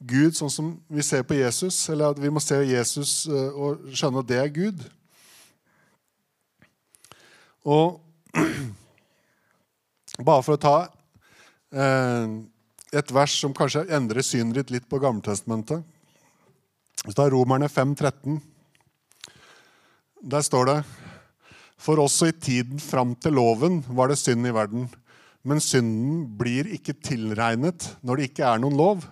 Gud 0.00 0.36
sånn 0.36 0.52
som 0.52 0.72
vi 0.88 1.04
ser 1.04 1.24
på 1.28 1.36
Jesus, 1.36 1.76
eller 1.92 2.14
at 2.14 2.20
vi 2.20 2.30
må 2.32 2.40
se 2.40 2.56
Jesus 2.64 3.26
eh, 3.28 3.52
og 3.52 3.84
skjønne 3.92 4.22
at 4.22 4.28
det 4.28 4.38
er 4.40 4.52
Gud. 4.52 4.82
Og 7.68 7.98
bare 10.28 10.44
for 10.46 10.56
å 10.56 10.60
ta 10.60 10.76
eh, 11.72 12.36
et 12.96 13.12
vers 13.12 13.36
som 13.40 13.56
kanskje 13.56 13.86
endrer 13.92 14.24
synet 14.24 14.60
ditt 14.60 14.74
litt 14.76 14.88
på 14.88 15.00
Gammeltestamentet. 15.04 15.84
Hvis 17.04 17.16
tar 17.16 17.32
Romerne 17.32 17.68
5, 17.68 17.92
13, 17.96 18.38
der 20.26 20.44
står 20.44 20.70
det 20.70 20.78
For 21.76 22.00
også 22.00 22.30
i 22.30 22.38
tiden 22.40 22.80
fram 22.80 23.12
til 23.20 23.36
loven 23.36 23.82
var 23.92 24.08
det 24.08 24.16
synd 24.18 24.48
i 24.48 24.54
verden. 24.54 24.88
Men 25.46 25.62
synden 25.62 26.24
blir 26.38 26.66
ikke 26.74 26.96
tilregnet 26.98 27.92
når 28.02 28.18
det 28.18 28.30
ikke 28.30 28.48
er 28.48 28.58
noen 28.62 28.78
lov. 28.78 29.04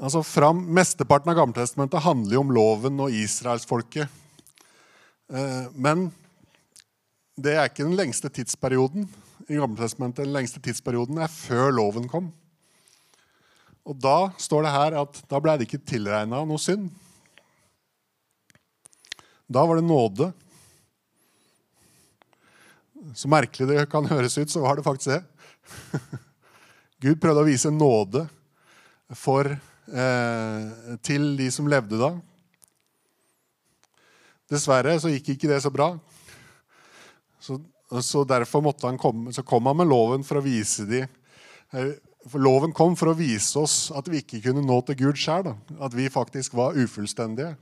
Altså 0.00 0.22
fram, 0.24 0.62
Mesteparten 0.72 1.28
av 1.28 1.36
Gammeltestamentet 1.36 2.00
handler 2.06 2.38
jo 2.38 2.44
om 2.46 2.54
loven 2.56 3.02
og 3.04 3.12
israelsfolket. 3.12 4.08
Eh, 5.28 5.66
men 5.76 6.08
det 7.36 7.52
er 7.56 7.68
ikke 7.68 7.84
den 7.84 7.98
lengste 7.98 8.32
tidsperioden 8.32 9.04
i 9.44 9.58
Gammeltestamentet. 9.58 10.24
Den 10.24 10.34
lengste 10.38 10.62
tidsperioden 10.64 11.20
er 11.20 11.28
før 11.32 11.68
loven 11.76 12.08
kom. 12.08 12.32
Og 13.84 13.96
da 14.00 14.30
står 14.40 14.64
det 14.64 14.72
her 14.72 14.96
at 15.02 15.20
da 15.28 15.40
ble 15.42 15.58
det 15.58 15.68
ikke 15.68 15.84
tilregna 15.84 16.42
noe 16.48 16.60
synd. 16.60 16.88
Da 19.50 19.64
var 19.66 19.80
det 19.80 19.84
nåde. 19.84 20.30
Så 23.16 23.30
merkelig 23.32 23.68
det 23.70 23.86
kan 23.92 24.06
høres 24.08 24.36
ut, 24.38 24.50
så 24.50 24.62
var 24.64 24.76
det 24.76 24.84
faktisk 24.84 25.14
det. 25.14 25.22
Gud 27.04 27.20
prøvde 27.20 27.44
å 27.44 27.48
vise 27.48 27.72
nåde 27.72 28.26
for, 29.16 29.48
eh, 29.48 30.96
til 31.06 31.32
de 31.38 31.48
som 31.54 31.68
levde 31.70 32.00
da. 32.00 32.12
Dessverre 34.50 34.98
så 35.00 35.12
gikk 35.14 35.32
ikke 35.34 35.48
det 35.48 35.62
så 35.64 35.72
bra. 35.72 35.94
Så, 37.40 37.56
så 38.04 38.26
derfor 38.28 38.66
komme, 39.00 39.32
så 39.32 39.42
kom 39.46 39.66
han 39.70 39.80
med 39.80 39.88
loven 39.88 40.26
for 40.26 40.40
å 40.40 40.44
vise 40.44 40.84
de, 40.86 41.06
eh, 41.72 41.96
Loven 42.36 42.74
kom 42.76 42.92
for 43.00 43.08
å 43.08 43.16
vise 43.16 43.56
oss 43.56 43.88
at 43.96 44.08
vi 44.12 44.20
ikke 44.20 44.42
kunne 44.44 44.60
nå 44.60 44.76
til 44.84 44.98
Gud 44.98 45.16
sjøl. 45.16 45.54
At 45.80 45.94
vi 45.96 46.10
faktisk 46.12 46.52
var 46.52 46.76
ufullstendige. 46.76 47.54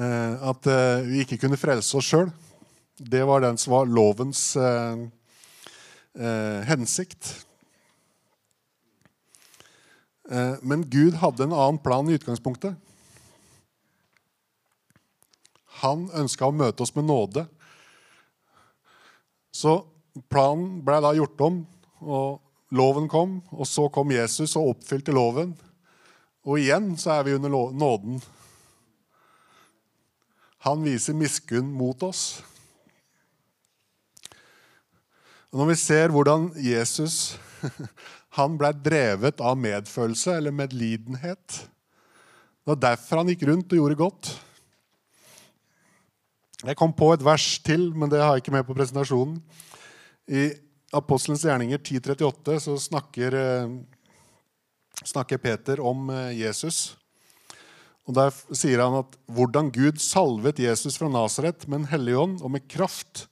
Eh, 0.00 0.48
at 0.48 0.68
eh, 0.72 1.04
vi 1.04 1.20
ikke 1.24 1.38
kunne 1.42 1.60
frelse 1.60 1.96
oss 1.98 2.08
sjøl. 2.08 2.32
Det 2.96 3.24
var 3.28 3.40
den 3.44 3.58
som 3.60 3.74
var 3.76 3.86
lovens 3.86 4.56
eh, 4.56 4.96
hensikt. 6.64 7.46
Men 10.62 10.82
Gud 10.90 11.14
hadde 11.20 11.44
en 11.44 11.52
annen 11.52 11.78
plan 11.78 12.08
i 12.10 12.16
utgangspunktet. 12.16 12.74
Han 15.84 16.08
ønska 16.16 16.48
å 16.48 16.54
møte 16.56 16.82
oss 16.82 16.94
med 16.96 17.06
nåde. 17.06 17.44
Så 19.52 19.76
planen 20.32 20.80
ble 20.84 20.98
da 21.04 21.12
gjort 21.16 21.44
om, 21.44 21.60
og 22.00 22.40
loven 22.76 23.08
kom. 23.12 23.38
Og 23.52 23.68
så 23.68 23.86
kom 23.92 24.12
Jesus 24.14 24.56
og 24.56 24.72
oppfylte 24.74 25.14
loven. 25.16 25.54
Og 26.46 26.60
igjen 26.62 26.94
så 27.00 27.18
er 27.18 27.26
vi 27.26 27.36
under 27.36 27.52
nåden. 27.52 28.20
Han 30.66 30.84
viser 30.86 31.16
miskunn 31.16 31.68
mot 31.76 32.02
oss. 32.06 32.40
Og 35.52 35.60
når 35.60 35.70
vi 35.70 35.78
ser 35.78 36.12
hvordan 36.14 36.50
Jesus 36.58 37.36
han 38.38 38.56
ble 38.60 38.72
drevet 38.84 39.40
av 39.40 39.56
medfølelse 39.58 40.34
eller 40.38 40.54
medlidenhet 40.54 41.60
Det 41.62 42.72
var 42.72 42.82
derfor 42.82 43.22
han 43.22 43.30
gikk 43.32 43.46
rundt 43.48 43.72
og 43.72 43.80
gjorde 43.80 43.98
godt. 44.00 44.32
Jeg 46.66 46.76
kom 46.78 46.92
på 46.96 47.12
et 47.14 47.22
vers 47.24 47.46
til, 47.62 47.92
men 47.94 48.10
det 48.10 48.18
har 48.18 48.34
jeg 48.34 48.42
ikke 48.42 48.54
med 48.56 48.66
på 48.66 48.74
presentasjonen. 48.74 49.36
I 50.26 50.48
Apostelens 50.96 51.44
gjerninger 51.46 51.78
10.38 51.78 52.56
så 52.64 52.74
snakker, 52.80 53.36
eh, 53.38 53.74
snakker 55.04 55.38
Peter 55.38 55.82
om 55.84 56.10
eh, 56.10 56.32
Jesus. 56.40 56.96
Og 58.06 58.14
Der 58.18 58.34
sier 58.54 58.82
han 58.82 59.00
at 59.02 59.16
hvordan 59.30 59.70
Gud 59.74 60.02
salvet 60.02 60.62
Jesus 60.62 60.98
fra 60.98 61.10
Nasaret 61.10 61.68
med 61.68 61.82
en 61.82 61.90
hellig 61.90 62.18
ånd 62.18 62.36
og 62.42 62.54
med 62.54 62.66
kraft. 62.70 63.26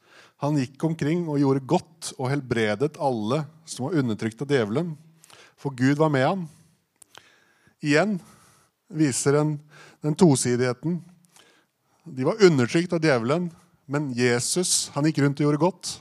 Han 0.45 0.59
gikk 0.61 0.83
omkring 0.85 1.23
og 1.31 1.41
gjorde 1.41 1.65
godt 1.65 2.11
og 2.19 2.29
helbredet 2.29 2.99
alle 3.01 3.45
som 3.65 3.87
var 3.87 3.97
undertrykt 4.03 4.43
av 4.45 4.51
djevelen. 4.53 4.91
For 5.57 5.73
Gud 5.73 5.97
var 5.97 6.11
med 6.13 6.27
ham. 6.27 6.43
Igjen 7.81 8.19
viser 8.93 9.39
den, 9.39 9.55
den 10.05 10.17
tosidigheten. 10.21 10.99
De 12.05 12.27
var 12.29 12.43
undertrykt 12.45 12.93
av 12.93 13.01
djevelen, 13.01 13.49
men 13.89 14.11
Jesus 14.17 14.91
han 14.93 15.09
gikk 15.09 15.23
rundt 15.25 15.41
og 15.41 15.49
gjorde 15.49 15.63
godt. 15.65 15.95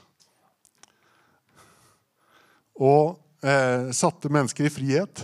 Og 2.84 3.16
eh, 3.48 3.94
satte 3.96 4.32
mennesker 4.34 4.68
i 4.68 4.74
frihet. 4.74 5.24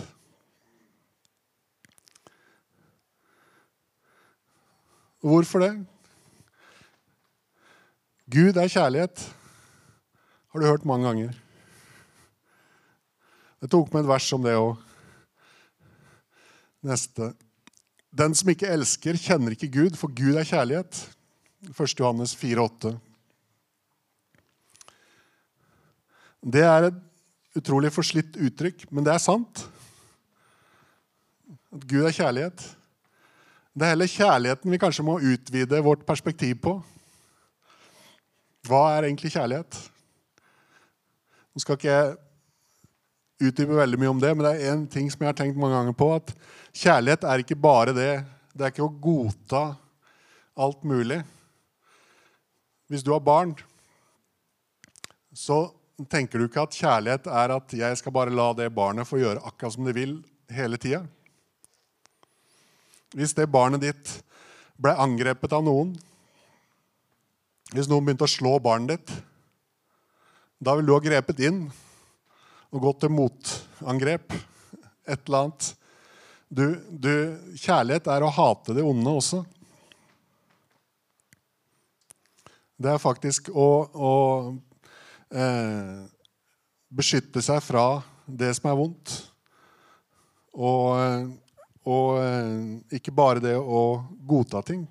Hvorfor 5.20 5.60
det? 5.60 5.74
Gud 8.30 8.58
er 8.60 8.70
kjærlighet. 8.70 9.22
Har 10.52 10.60
du 10.60 10.66
hørt 10.66 10.84
mange 10.86 11.06
ganger. 11.08 11.38
Jeg 13.60 13.70
tok 13.72 13.90
med 13.92 14.04
et 14.04 14.10
vers 14.10 14.32
om 14.36 14.44
det 14.44 14.52
òg. 14.54 14.76
Neste. 16.86 17.32
Den 18.14 18.36
som 18.38 18.52
ikke 18.52 18.70
elsker, 18.70 19.18
kjenner 19.18 19.56
ikke 19.56 19.70
Gud, 19.74 19.98
for 19.98 20.12
Gud 20.14 20.38
er 20.38 20.46
kjærlighet. 20.46 21.00
1. 21.74 21.96
Johannes 21.98 22.36
4,8. 22.38 22.94
Det 26.40 26.62
er 26.64 26.88
et 26.88 27.02
utrolig 27.58 27.90
forslitt 27.92 28.38
uttrykk, 28.38 28.86
men 28.94 29.04
det 29.04 29.12
er 29.12 29.22
sant. 29.22 29.66
At 31.74 31.82
Gud 31.82 32.06
er 32.06 32.14
kjærlighet. 32.14 32.62
Det 33.74 33.86
er 33.86 33.94
heller 33.94 34.14
kjærligheten 34.14 34.72
vi 34.72 34.80
kanskje 34.80 35.06
må 35.06 35.18
utvide 35.18 35.82
vårt 35.84 36.06
perspektiv 36.06 36.56
på. 36.62 36.78
Hva 38.68 38.82
er 38.94 39.08
egentlig 39.08 39.32
kjærlighet? 39.34 39.78
Nå 41.50 41.62
skal 41.62 41.78
ikke 41.78 41.94
jeg 41.94 42.18
utdype 43.40 43.78
veldig 43.78 43.98
mye 44.00 44.12
om 44.12 44.20
det, 44.20 44.34
men 44.36 44.46
det 44.46 44.52
er 44.52 44.74
én 44.74 44.84
ting 44.90 45.08
som 45.10 45.24
jeg 45.24 45.32
har 45.32 45.38
tenkt 45.38 45.58
mange 45.60 45.78
ganger 45.78 45.96
på. 45.96 46.10
At 46.18 46.34
kjærlighet 46.76 47.24
er 47.24 47.42
ikke 47.42 47.58
bare 47.58 47.96
det. 47.96 48.12
Det 48.52 48.66
er 48.66 48.74
ikke 48.74 48.86
å 48.86 48.96
godta 49.02 49.64
alt 50.60 50.82
mulig. 50.84 51.22
Hvis 52.90 53.04
du 53.06 53.12
har 53.14 53.22
barn, 53.24 53.54
så 55.32 55.70
tenker 56.10 56.40
du 56.40 56.48
ikke 56.48 56.64
at 56.66 56.76
kjærlighet 56.76 57.28
er 57.30 57.54
at 57.54 57.72
jeg 57.76 57.98
skal 58.00 58.14
bare 58.14 58.34
la 58.34 58.50
det 58.56 58.70
barnet 58.74 59.08
få 59.08 59.20
gjøre 59.20 59.44
akkurat 59.46 59.76
som 59.76 59.88
det 59.88 59.96
vil 59.96 60.18
hele 60.52 60.78
tida. 60.80 61.04
Hvis 63.16 63.34
det 63.36 63.50
barnet 63.50 63.82
ditt 63.82 64.12
ble 64.80 64.94
angrepet 65.00 65.52
av 65.54 65.64
noen, 65.66 65.94
hvis 67.70 67.88
noen 67.90 68.06
begynte 68.06 68.26
å 68.26 68.30
slå 68.30 68.56
barnet 68.62 68.98
ditt, 68.98 69.12
da 70.60 70.74
ville 70.76 70.90
du 70.90 70.96
ha 70.96 71.02
grepet 71.02 71.38
inn 71.46 71.62
og 72.70 72.82
gått 72.84 73.04
til 73.04 73.12
motangrep. 73.14 74.34
Et 75.06 75.22
eller 75.26 75.46
annet. 75.46 75.70
Du, 76.50 76.64
du, 76.90 77.12
kjærlighet 77.62 78.10
er 78.10 78.26
å 78.26 78.32
hate 78.34 78.74
det 78.76 78.84
onde 78.84 79.14
også. 79.20 79.44
Det 82.80 82.90
er 82.90 83.02
faktisk 83.02 83.52
å, 83.52 83.68
å 83.92 84.14
eh, 85.30 85.98
beskytte 86.90 87.42
seg 87.44 87.62
fra 87.62 87.86
det 88.26 88.50
som 88.58 88.70
er 88.70 88.78
vondt. 88.78 89.16
Og, 90.58 91.30
og 91.86 92.08
eh, 92.24 92.54
ikke 92.98 93.14
bare 93.14 93.44
det 93.44 93.56
å 93.58 94.00
godta 94.26 94.64
ting. 94.66 94.88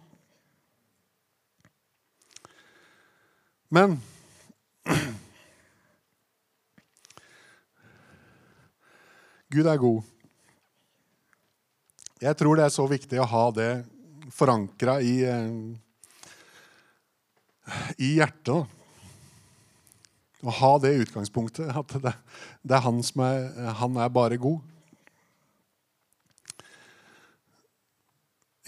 Men 3.70 4.00
Gud 9.50 9.66
er 9.66 9.78
god. 9.82 10.02
Jeg 12.22 12.38
tror 12.38 12.58
det 12.58 12.66
er 12.66 12.74
så 12.74 12.86
viktig 12.90 13.22
å 13.22 13.30
ha 13.30 13.46
det 13.56 13.70
forankra 14.34 15.00
i, 15.02 15.24
eh, 15.26 15.50
i 17.98 18.10
hjertet. 18.18 18.66
Å 20.40 20.54
ha 20.60 20.74
det 20.82 21.00
utgangspunktet. 21.06 21.70
At 21.70 21.94
det, 22.02 22.14
det 22.62 22.78
er 22.78 22.86
han 22.86 23.02
som 23.06 23.24
er, 23.26 23.50
han 23.82 23.98
er 24.02 24.14
bare 24.14 24.38
god. 24.42 24.62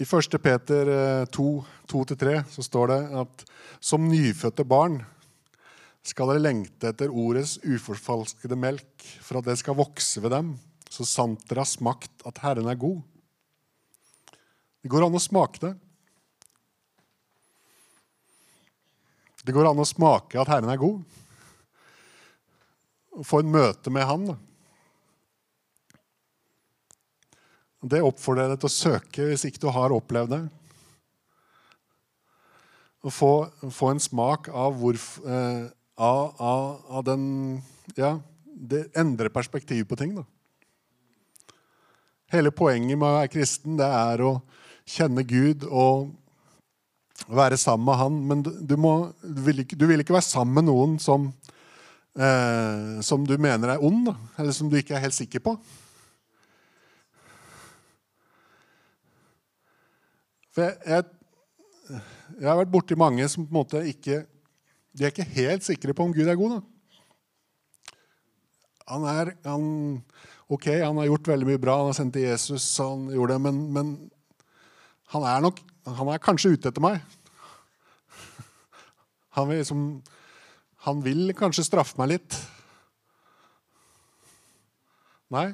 I 0.00 0.04
1. 0.04 0.38
Peter 0.42 1.26
2, 1.26 1.48
eh, 1.58 1.86
2-3 1.92 2.36
så 2.50 2.64
står 2.64 2.92
det 2.92 3.00
at 3.22 3.44
som 3.80 4.08
nyfødte 4.08 4.64
barn 4.64 5.02
skal 6.02 6.32
dere 6.32 6.42
lengte 6.42 6.90
etter 6.90 7.12
ordets 7.12 7.58
uforfalskede 7.62 8.56
melk, 8.58 9.04
for 9.22 9.38
at 9.38 9.46
det 9.50 9.58
skal 9.60 9.78
vokse 9.78 10.22
ved 10.22 10.32
dem 10.34 10.54
så 10.92 11.06
sant 11.08 11.46
dere 11.48 11.64
har 11.64 11.70
smakt 11.70 12.24
at 12.28 12.40
Herren 12.42 12.68
er 12.68 12.76
god. 12.76 13.00
Det 14.82 14.90
går 14.92 15.06
an 15.06 15.16
å 15.16 15.22
smake 15.22 15.62
det. 15.62 15.72
Det 19.42 19.54
går 19.54 19.70
an 19.70 19.80
å 19.82 19.88
smake 19.88 20.38
at 20.38 20.50
Herren 20.52 20.70
er 20.70 20.80
god. 20.80 21.00
Få 23.26 23.40
en 23.42 23.52
møte 23.54 23.92
med 23.94 24.06
Han. 24.08 24.34
Det 27.82 28.02
oppfordrer 28.04 28.46
jeg 28.46 28.52
deg 28.52 28.60
til 28.62 28.70
å 28.70 28.76
søke 28.76 29.24
hvis 29.26 29.46
ikke 29.48 29.64
du 29.64 29.70
har 29.74 29.94
opplevd 29.94 30.36
det. 30.36 30.42
Å 33.02 33.10
få, 33.10 33.32
få 33.74 33.90
en 33.90 34.02
smak 34.02 34.46
av, 34.54 34.76
hvor, 34.78 34.94
eh, 35.26 35.64
av, 35.98 36.20
av, 36.38 36.68
av 36.98 37.06
den 37.08 37.24
Ja, 37.98 38.14
det 38.46 38.84
endrer 38.94 39.32
perspektivet 39.34 39.88
på 39.90 39.98
ting. 39.98 40.14
da. 40.14 40.22
Hele 42.30 42.54
poenget 42.54 42.94
med 42.94 43.08
å 43.08 43.16
være 43.18 43.32
kristen 43.32 43.74
det 43.80 43.88
er 43.90 44.22
å 44.22 44.36
kjenne 44.88 45.26
Gud 45.26 45.66
og 45.66 46.12
være 47.26 47.58
sammen 47.58 47.88
med 47.90 47.98
Han. 47.98 48.20
Men 48.30 48.44
du, 48.46 48.76
må, 48.78 49.12
du, 49.22 49.42
vil, 49.48 49.64
ikke, 49.64 49.76
du 49.76 49.88
vil, 49.90 50.00
ikke, 50.04 50.14
være 50.14 50.30
sammen 50.30 50.54
med 50.60 50.70
noen 50.70 50.98
som, 51.02 51.32
eh, 52.14 53.02
som 53.02 53.26
du 53.26 53.34
mener 53.36 53.74
er 53.74 53.84
ond, 53.84 54.14
eller 54.38 54.54
som 54.54 54.70
du 54.70 54.78
ikke 54.78 54.94
er 54.96 55.08
helt 55.08 55.18
sikker 55.18 55.42
på. 55.42 55.58
For 60.52 60.66
jeg, 60.66 60.76
jeg, 60.86 62.00
jeg 62.38 62.48
har 62.48 62.60
vært 62.60 62.72
borti 62.72 62.98
mange 62.98 63.26
som 63.32 63.46
på 63.46 63.52
en 63.52 63.60
måte 63.62 63.82
ikke 63.88 64.22
De 64.92 65.06
er 65.06 65.12
ikke 65.12 65.28
helt 65.38 65.64
sikre 65.64 65.94
på 65.96 66.04
om 66.04 66.12
Gud 66.12 66.28
er 66.28 66.36
god. 66.36 66.58
Da. 66.58 67.96
Han 68.92 69.06
er 69.08 69.32
han, 69.46 69.64
Ok, 70.52 70.68
han 70.68 70.98
har 71.00 71.08
gjort 71.08 71.30
veldig 71.32 71.48
mye 71.48 71.60
bra, 71.62 71.78
han 71.80 71.88
har 71.88 71.96
sendt 71.96 72.12
til 72.18 72.26
Jesus, 72.26 72.66
han 72.76 73.06
gjorde 73.08 73.38
det, 73.38 73.42
men, 73.46 73.60
men 73.72 73.92
han 75.14 75.24
er 75.28 75.44
nok 75.44 75.62
Han 75.96 76.12
er 76.12 76.20
kanskje 76.22 76.52
ute 76.54 76.70
etter 76.70 76.84
meg. 76.84 77.00
Han 79.36 79.48
vil, 79.48 79.58
liksom, 79.58 79.80
han 80.86 81.00
vil 81.02 81.32
kanskje 81.34 81.64
straffe 81.66 81.98
meg 81.98 82.12
litt. 82.12 82.36
Nei, 85.34 85.48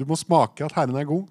du 0.00 0.06
må 0.08 0.16
smake 0.16 0.64
at 0.64 0.72
Herren 0.78 0.96
er 0.96 1.04
god. 1.10 1.28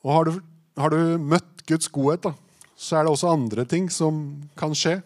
Og 0.00 0.12
har 0.14 0.28
du, 0.28 0.40
har 0.80 0.94
du 0.94 1.00
møtt 1.20 1.64
Guds 1.68 1.90
godhet, 1.92 2.24
da, 2.24 2.32
så 2.76 2.96
er 2.96 3.04
det 3.04 3.12
også 3.12 3.32
andre 3.34 3.66
ting 3.68 3.90
som 3.92 4.22
kan 4.58 4.72
skje. 4.76 5.00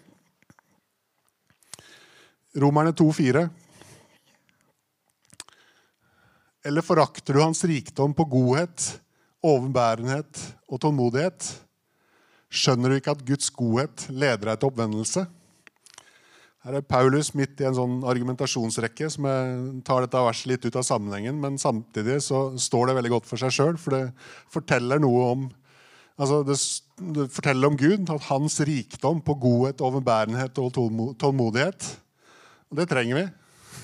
Romerne 2.62 2.94
2,4. 2.94 3.48
Eller 6.64 6.86
forakter 6.86 7.34
du 7.34 7.42
hans 7.42 7.64
rikdom 7.66 8.14
på 8.16 8.28
godhet, 8.30 8.86
overbærenhet 9.44 10.38
og 10.70 10.80
tålmodighet? 10.80 11.50
Skjønner 12.54 12.92
du 12.92 13.00
ikke 13.00 13.16
at 13.16 13.24
Guds 13.26 13.50
godhet 13.50 14.06
leder 14.14 14.46
deg 14.46 14.60
til 14.60 14.70
oppvendelse? 14.70 15.26
Her 16.64 16.78
er 16.78 16.86
Paulus 16.88 17.34
midt 17.36 17.60
i 17.60 17.66
en 17.68 17.76
sånn 17.76 17.98
argumentasjonsrekke 18.08 19.10
som 19.12 19.26
jeg 19.28 19.56
tar 19.84 20.06
dette 20.06 20.22
verset 20.24 20.48
litt 20.48 20.64
ut 20.64 20.78
av 20.80 20.86
sammenhengen, 20.86 21.36
men 21.42 21.58
samtidig 21.60 22.22
så 22.24 22.46
står 22.56 22.88
det 22.88 22.94
veldig 22.98 23.12
godt 23.18 23.28
for 23.28 23.40
seg 23.40 23.52
sjøl, 23.52 23.76
for 23.80 23.92
det 23.92 24.04
forteller 24.52 25.02
noe 25.02 25.26
om 25.34 25.44
altså 26.16 26.40
det, 26.46 26.56
det, 27.18 27.28
forteller 27.34 27.68
om 27.68 27.76
Gud, 27.76 28.08
at 28.08 28.28
hans 28.30 28.56
rikdom 28.64 29.20
på 29.26 29.36
godhet, 29.42 29.84
overbærenhet 29.84 30.56
og 30.62 30.72
tålmodighet. 31.20 31.90
Og 32.72 32.80
det 32.80 32.88
trenger 32.90 33.20
vi. 33.20 33.26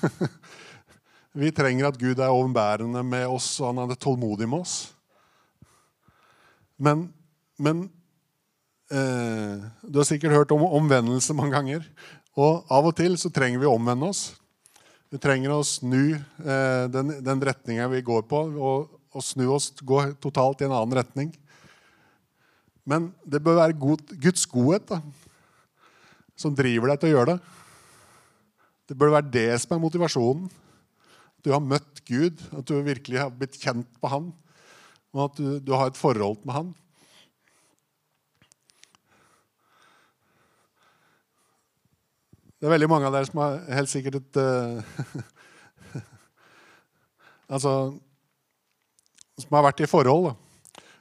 Vi 1.41 1.53
trenger 1.55 1.87
at 1.87 1.99
Gud 2.01 2.19
er 2.19 2.33
overbærende 2.33 3.05
med 3.07 3.29
oss, 3.31 3.53
og 3.61 3.77
han 3.77 3.93
er 3.93 3.99
tålmodig 4.01 4.49
med 4.51 4.65
oss. 4.65 4.77
Men, 6.81 7.05
men 7.61 7.85
eh, 8.91 9.69
Du 9.85 10.01
har 10.01 10.09
sikkert 10.09 10.35
hørt 10.35 10.55
om 10.57 10.65
omvendelse 10.65 11.37
mange 11.39 11.55
ganger. 11.55 11.87
Og 12.39 12.67
av 12.71 12.87
og 12.87 12.95
til 12.99 13.17
så 13.19 13.31
trenger 13.35 13.63
vi 13.63 13.67
å 13.67 13.75
omvende 13.75 14.11
oss. 14.13 14.23
Vi 15.11 15.19
trenger 15.19 15.51
å 15.51 15.67
snu 15.67 16.15
eh, 16.15 16.85
den, 16.93 17.17
den 17.27 17.41
retninga 17.43 17.89
vi 17.91 18.03
går 18.07 18.23
på, 18.31 18.45
og, 18.55 18.93
og, 19.11 19.23
snu 19.27 19.49
oss, 19.51 19.73
gå 19.83 20.05
totalt 20.23 20.63
i 20.63 20.69
en 20.69 20.75
annen 20.77 20.95
retning. 21.01 21.33
Men 22.87 23.11
det 23.27 23.43
bør 23.43 23.59
være 23.59 23.79
god, 23.79 24.15
Guds 24.23 24.47
godhet 24.51 24.87
da, 24.87 25.01
som 26.39 26.55
driver 26.55 26.93
deg 26.93 27.03
til 27.03 27.11
å 27.11 27.17
gjøre 27.17 27.35
det. 27.35 27.57
Det 28.91 28.99
bør 28.99 29.17
være 29.17 29.35
det 29.35 29.51
som 29.63 29.77
er 29.77 29.83
motivasjonen 29.85 30.49
At 30.51 31.45
du 31.47 31.53
har 31.55 31.63
møtt 31.63 32.01
Gud, 32.09 32.41
at 32.55 32.67
du 32.67 32.79
virkelig 32.83 33.21
har 33.21 33.35
blitt 33.35 33.59
kjent 33.59 33.91
på 34.03 34.11
Han, 34.11 34.31
og 35.15 35.27
at 35.27 35.39
du, 35.39 35.59
du 35.59 35.75
har 35.75 35.91
et 35.91 35.99
forhold 35.99 36.39
med 36.47 36.55
Han. 36.55 36.73
Det 42.61 42.69
er 42.69 42.75
veldig 42.75 42.91
mange 42.93 43.09
av 43.09 43.15
dere 43.15 43.29
som 43.29 43.41
har 43.41 43.55
helt 43.73 43.89
sikkert 43.89 44.19
et 44.21 44.41
uh, 44.41 44.83
Altså 47.57 47.73
Som 49.41 49.57
har 49.57 49.65
vært 49.65 49.81
i 49.81 49.89
forhold, 49.89 50.35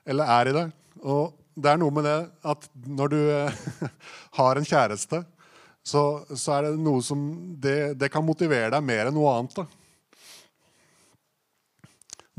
eller 0.07 0.31
er 0.39 0.49
i 0.49 0.53
det. 0.55 0.63
Og 1.03 1.35
det 1.59 1.69
er 1.69 1.81
noe 1.81 1.93
med 1.93 2.07
det 2.07 2.19
at 2.47 2.69
når 2.87 3.11
du 3.11 3.19
uh, 3.19 3.89
har 4.39 4.55
en 4.55 4.69
kjæreste, 4.71 5.19
så, 5.83 6.03
så, 6.31 6.55
er 6.55 6.69
det 6.69 6.79
noe 6.79 7.03
som 7.03 7.19
det, 7.59 7.99
det, 7.99 8.09
kan 8.13 8.23
motivere 8.23 8.71
deg 8.71 8.85
mer 8.85 9.09
enn 9.09 9.15
noe 9.19 9.35
annet. 9.35 9.59
da 9.59 9.67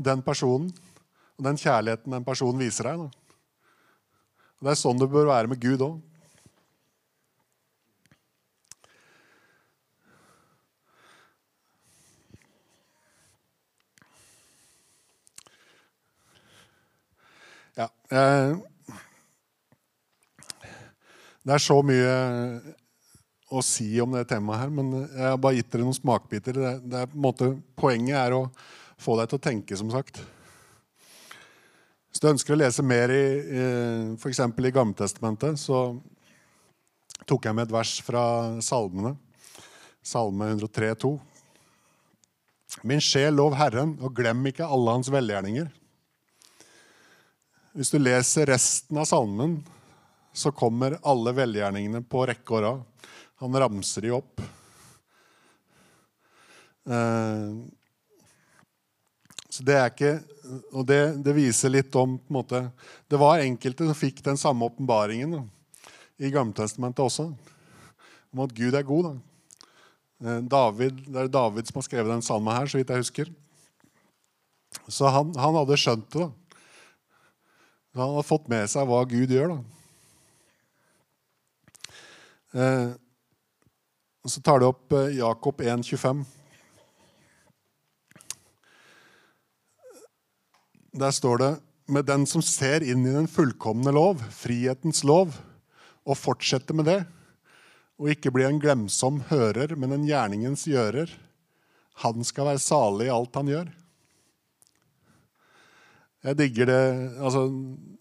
den 0.01 0.21
personen 0.25 0.69
og 1.37 1.45
den 1.45 1.59
kjærligheten 1.59 2.13
den 2.13 2.25
personen 2.25 2.61
viser 2.61 2.89
deg. 2.89 3.01
Da. 3.01 3.09
Og 4.59 4.67
Det 4.67 4.73
er 4.73 4.79
sånn 4.79 5.01
det 5.01 5.09
bør 5.09 5.29
være 5.31 5.51
med 5.51 5.61
Gud 5.61 5.83
òg. 5.85 5.99
Ja. 17.79 17.87
Det 21.41 21.55
er 21.55 21.63
så 21.63 21.77
mye 21.85 22.11
å 23.51 23.61
si 23.65 23.89
om 24.03 24.13
det 24.15 24.27
temaet 24.29 24.63
her, 24.63 24.69
men 24.71 24.91
jeg 25.01 25.25
har 25.25 25.39
bare 25.41 25.57
gitt 25.57 25.71
dere 25.73 25.87
noen 25.87 25.97
smakbiter. 25.97 26.55
Det, 26.55 26.75
det 26.87 27.01
er, 27.01 27.09
på 27.11 27.17
en 27.17 27.25
måte, 27.25 27.49
poenget 27.79 28.15
er 28.19 28.35
å 28.37 28.45
få 29.01 29.17
deg 29.19 29.31
til 29.31 29.39
å 29.39 29.43
tenke, 29.43 29.79
som 29.79 29.91
sagt. 29.91 30.21
Hvis 32.11 32.21
du 32.23 32.29
ønsker 32.29 32.55
å 32.55 32.59
lese 32.59 32.83
mer 32.85 33.11
i, 33.15 33.25
i 33.39 33.65
f.eks. 34.19 34.39
i 34.43 34.73
Gammeltestamentet, 34.75 35.59
så 35.59 35.83
tok 37.27 37.47
jeg 37.47 37.57
med 37.57 37.67
et 37.67 37.75
vers 37.75 37.97
fra 38.05 38.23
salmene. 38.63 39.15
Salme 40.03 40.51
103, 40.53 40.93
2. 41.03 41.11
Min 42.87 43.03
sjel, 43.03 43.35
lov 43.35 43.55
Herren, 43.59 43.97
og 43.99 44.15
glem 44.17 44.45
ikke 44.49 44.67
alle 44.67 44.95
hans 44.95 45.11
velgjerninger. 45.11 45.67
Hvis 47.71 47.93
du 47.93 48.01
leser 48.01 48.49
resten 48.51 48.97
av 48.99 49.05
salmen, 49.07 49.61
så 50.35 50.51
kommer 50.51 50.97
alle 51.07 51.31
velgjerningene 51.35 52.01
på 52.03 52.25
rekke 52.27 52.55
og 52.57 52.63
rad. 52.65 52.81
Han 53.39 53.55
ramser 53.63 54.03
de 54.03 54.11
opp. 54.17 54.41
Eh, 56.83 57.53
så 59.51 59.63
det 59.67 59.75
er 59.77 59.89
ikke 59.91 60.11
Og 60.73 60.85
det, 60.89 60.97
det 61.21 61.35
viser 61.37 61.69
litt 61.69 61.93
om 61.95 62.15
på 62.17 62.31
en 62.31 62.37
måte, 62.39 62.59
Det 63.05 63.19
var 63.21 63.43
enkelte 63.43 63.85
som 63.85 63.95
fikk 63.95 64.23
den 64.25 64.39
samme 64.39 64.65
åpenbaringen 64.65 65.35
i 66.17 66.31
Gammeltestamentet 66.33 67.03
også. 67.05 67.29
Om 68.33 68.43
at 68.43 68.55
Gud 68.57 68.75
er 68.75 68.83
god. 68.87 69.07
Da. 69.07 69.13
Eh, 70.25 70.43
David, 70.43 70.99
det 71.07 71.23
er 71.23 71.31
David 71.31 71.71
som 71.71 71.79
har 71.79 71.87
skrevet 71.87 72.11
den 72.13 72.25
salmen 72.25 72.53
her, 72.53 72.67
så 72.67 72.81
vidt 72.81 72.91
jeg 72.91 73.05
husker. 73.05 73.31
Så 74.91 75.07
han, 75.07 75.31
han 75.39 75.55
hadde 75.61 75.79
skjønt 75.79 76.11
det. 76.11 76.27
da. 76.27 76.40
Han 77.93 78.15
har 78.15 78.23
fått 78.23 78.47
med 78.51 78.69
seg 78.71 78.87
hva 78.87 79.01
Gud 79.03 79.31
gjør. 79.35 79.51
da. 79.51 79.59
Eh, 82.51 82.91
og 84.23 84.31
Så 84.31 84.41
tar 84.43 84.61
det 84.61 84.69
opp 84.69 84.93
eh, 84.95 85.17
Jakob 85.17 85.59
1,25. 85.59 86.23
Der 90.91 91.11
står 91.15 91.37
det 91.39 91.51
med 91.91 92.07
den 92.07 92.25
som 92.27 92.43
ser 92.43 92.83
inn 92.83 93.03
i 93.07 93.15
den 93.15 93.27
fullkomne 93.27 93.91
lov, 93.95 94.23
frihetens 94.31 95.03
lov, 95.07 95.35
og 96.07 96.19
fortsetter 96.19 96.75
med 96.75 96.87
det, 96.87 97.01
og 97.99 98.11
ikke 98.11 98.31
blir 98.33 98.47
en 98.47 98.59
glemsom 98.59 99.21
hører, 99.29 99.75
men 99.75 99.91
en 99.95 100.07
gjerningens 100.07 100.63
gjører, 100.67 101.11
han 102.01 102.23
skal 102.25 102.53
være 102.53 102.63
salig 102.63 103.07
i 103.09 103.13
alt 103.13 103.35
han 103.35 103.51
gjør. 103.51 103.69
Jeg 106.21 106.37
digger 106.37 106.69
det 106.69 106.81
altså, 107.17 107.47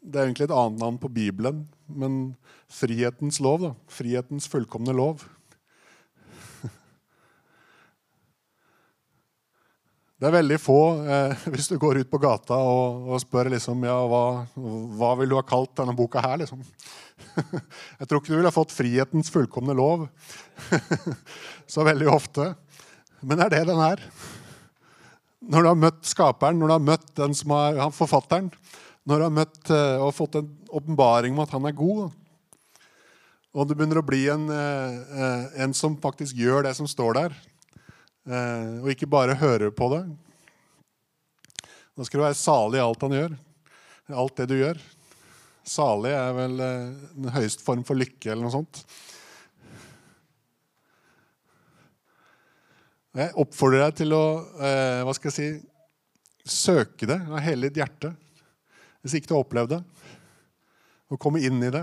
Det 0.00 0.18
er 0.18 0.26
egentlig 0.28 0.48
et 0.48 0.56
annet 0.56 0.80
navn 0.80 0.98
på 1.00 1.08
Bibelen, 1.08 1.66
men 1.88 2.36
frihetens 2.68 3.40
lov. 3.40 3.60
da, 3.62 3.74
Frihetens 3.88 4.48
fullkomne 4.48 4.92
lov. 4.96 5.24
Det 10.20 10.28
er 10.28 10.34
veldig 10.34 10.56
få, 10.60 10.80
eh, 11.08 11.44
hvis 11.48 11.70
du 11.70 11.78
går 11.80 12.02
ut 12.02 12.10
på 12.12 12.18
gata 12.20 12.52
og, 12.52 13.06
og 13.08 13.20
spør 13.22 13.48
liksom, 13.54 13.86
ja, 13.88 13.94
hva, 14.04 14.24
hva 15.00 15.14
vil 15.16 15.30
du 15.32 15.38
ha 15.38 15.44
kalt 15.48 15.72
denne 15.80 15.94
boka 15.96 16.20
her. 16.20 16.42
liksom. 16.42 16.60
Jeg 18.00 18.08
tror 18.08 18.20
ikke 18.20 18.34
du 18.34 18.36
ville 18.36 18.52
fått 18.52 18.74
'Frihetens 18.76 19.32
fullkomne 19.32 19.72
lov' 19.72 20.04
så 21.72 21.88
veldig 21.88 22.12
ofte. 22.12 22.50
Men 23.24 23.40
det 23.40 23.46
er 23.48 23.54
det 23.54 23.64
den 23.72 23.80
er. 23.80 24.04
Når 25.50 25.64
du 25.64 25.66
har 25.66 25.78
møtt 25.78 26.06
skaperen, 26.06 26.60
når 26.60 26.68
du 26.68 26.74
har 26.76 26.82
møtt 26.92 27.08
den 27.18 27.34
som 27.34 27.52
er 27.56 27.80
forfatteren, 27.94 28.52
når 29.08 29.18
du 29.18 29.24
har 29.24 29.34
møtt 29.34 29.70
uh, 29.74 30.02
og 30.04 30.14
fått 30.14 30.38
en 30.38 30.50
åpenbaring 30.70 31.34
om 31.34 31.42
at 31.42 31.54
han 31.56 31.66
er 31.66 31.74
god, 31.74 32.12
og 33.50 33.66
du 33.66 33.74
begynner 33.74 33.98
å 33.98 34.06
bli 34.06 34.28
en, 34.30 34.44
uh, 34.46 35.48
en 35.58 35.74
som 35.74 35.96
faktisk 35.98 36.38
gjør 36.38 36.68
det 36.68 36.76
som 36.78 36.86
står 36.90 37.18
der, 37.18 37.38
og 38.30 38.90
ikke 38.92 39.08
bare 39.10 39.32
hører 39.40 39.72
på 39.74 39.86
det 39.90 40.02
Da 41.96 42.04
skal 42.04 42.20
du 42.20 42.24
være 42.26 42.36
salig 42.36 42.78
i 42.78 42.82
alt 42.84 43.00
han 43.02 43.14
gjør. 43.16 43.32
Alt 44.22 44.36
det 44.36 44.46
du 44.50 44.52
gjør. 44.58 44.82
Salig 45.66 46.12
er 46.14 46.36
vel 46.36 46.60
den 46.60 47.30
høyeste 47.32 47.64
form 47.64 47.80
for 47.88 47.98
lykke, 47.98 48.28
eller 48.28 48.44
noe 48.44 48.52
sånt. 48.54 48.84
Jeg 53.10 53.34
oppfordrer 53.42 53.88
deg 53.88 53.96
til 53.98 54.14
å 54.14 54.24
eh, 54.62 55.00
hva 55.02 55.12
skal 55.16 55.32
jeg 55.32 55.34
si, 55.34 55.46
søke 56.46 57.08
det 57.10 57.16
av 57.26 57.40
hele 57.42 57.66
ditt 57.66 57.80
hjerte. 57.80 58.12
Hvis 59.02 59.16
ikke 59.18 59.30
du 59.30 59.34
har 59.34 59.42
opplevd 59.42 59.72
det. 59.74 59.80
Å 61.10 61.18
komme 61.18 61.42
inn 61.42 61.58
i 61.66 61.72
det. 61.74 61.82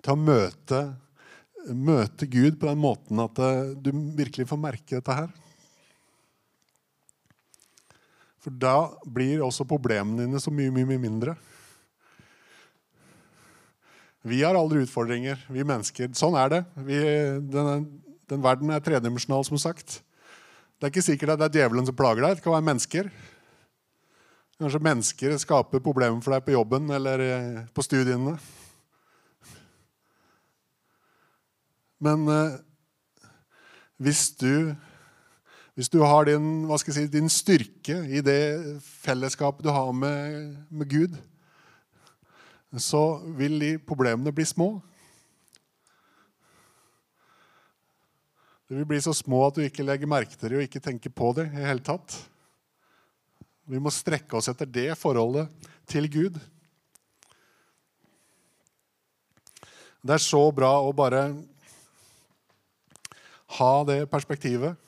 Til 0.00 0.12
å 0.12 0.20
møte, 0.20 0.80
møte 1.72 2.28
Gud 2.28 2.58
på 2.60 2.68
den 2.68 2.82
måten 2.82 3.22
at 3.24 3.40
eh, 3.40 3.72
du 3.80 3.94
virkelig 4.18 4.50
får 4.50 4.60
merke 4.60 4.98
dette 4.98 5.16
her. 5.16 5.32
For 8.40 8.52
da 8.56 8.90
blir 9.04 9.40
også 9.44 9.68
problemene 9.68 10.26
dine 10.26 10.40
så 10.40 10.52
mye, 10.52 10.72
mye, 10.72 10.88
mye 10.92 11.00
mindre. 11.00 11.36
Vi 14.20 14.42
har 14.44 14.56
aldri 14.58 14.82
utfordringer, 14.84 15.40
vi 15.48 15.64
mennesker. 15.64 16.10
Sånn 16.16 16.36
er 16.36 16.50
det. 16.52 16.60
Vi, 16.84 16.96
den, 17.52 17.86
den, 18.28 18.42
verden 18.44 18.72
er 18.74 18.82
tredimensjonal, 18.84 19.46
som 19.48 19.60
sagt. 19.60 20.02
Det 20.76 20.86
er 20.86 20.92
ikke 20.92 21.06
sikkert 21.06 21.34
at 21.34 21.40
det 21.40 21.48
er 21.48 21.62
djevelen 21.62 21.88
som 21.88 21.96
plager 21.96 22.26
deg. 22.26 22.36
Det 22.36 22.44
kan 22.44 22.52
være 22.52 22.66
mennesker. 22.68 23.08
Kanskje 24.60 24.82
mennesker 24.84 25.38
skaper 25.40 25.80
problemer 25.80 26.20
for 26.20 26.36
deg 26.36 26.44
på 26.44 26.52
jobben 26.52 26.92
eller 26.92 27.24
eh, 27.24 27.62
på 27.72 27.84
studiene. 27.86 28.36
Men 32.04 32.28
eh, 32.28 32.60
hvis 34.04 34.28
du 34.40 34.76
hvis 35.80 35.88
du 35.88 36.02
har 36.04 36.26
din, 36.28 36.66
si, 36.92 37.06
din, 37.08 37.28
styrke 37.32 38.02
i 38.04 38.20
det 38.20 38.40
fellesskapet 39.00 39.64
du 39.64 39.70
har 39.72 39.94
med, 39.96 40.58
med 40.68 40.90
Gud, 40.90 41.14
så 42.78 43.18
vil 43.34 43.58
de 43.58 43.70
problemene 43.82 44.30
bli 44.34 44.46
små. 44.46 44.68
De 48.70 48.76
vil 48.78 48.86
bli 48.86 49.00
så 49.02 49.10
små 49.16 49.48
at 49.48 49.56
du 49.58 49.64
ikke 49.64 49.82
legger 49.82 50.06
merke 50.06 50.36
til 50.38 50.52
det 50.52 50.60
og 50.60 50.68
ikke 50.68 50.82
tenker 50.84 51.10
på 51.10 51.32
det 51.34 51.48
i 51.50 51.64
hele 51.66 51.82
tatt. 51.82 52.14
Vi 53.66 53.80
må 53.82 53.90
strekke 53.90 54.38
oss 54.38 54.46
etter 54.52 54.70
det 54.70 54.92
forholdet 54.98 55.50
til 55.90 56.06
Gud. 56.10 56.38
Det 60.00 60.14
er 60.14 60.22
så 60.22 60.44
bra 60.54 60.70
å 60.86 60.94
bare 60.94 61.24
ha 63.58 63.72
det 63.90 64.04
perspektivet 64.12 64.78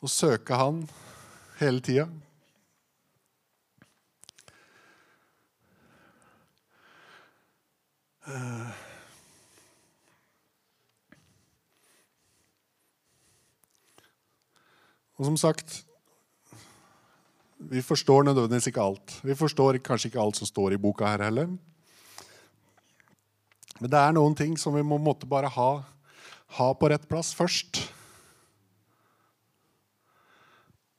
og 0.00 0.08
søke 0.08 0.56
Han 0.56 0.84
hele 1.58 1.82
tida. 1.84 2.06
Og 15.20 15.26
som 15.28 15.36
sagt 15.36 15.82
Vi 17.70 17.82
forstår 17.84 18.24
nødvendigvis 18.24 18.70
ikke 18.70 18.80
alt. 18.80 19.16
Vi 19.20 19.34
forstår 19.36 19.82
kanskje 19.84 20.08
ikke 20.08 20.22
alt 20.22 20.38
som 20.38 20.48
står 20.48 20.72
i 20.72 20.80
boka 20.80 21.04
her 21.04 21.26
heller. 21.26 21.50
Men 23.80 23.90
det 23.92 24.00
er 24.00 24.14
noen 24.16 24.36
ting 24.36 24.56
som 24.60 24.74
vi 24.76 24.84
må 24.84 24.96
måtte 24.96 25.28
bare 25.28 25.48
ha, 25.52 25.70
ha 26.56 26.68
på 26.72 26.88
rett 26.88 27.04
plass 27.08 27.34
først. 27.36 27.82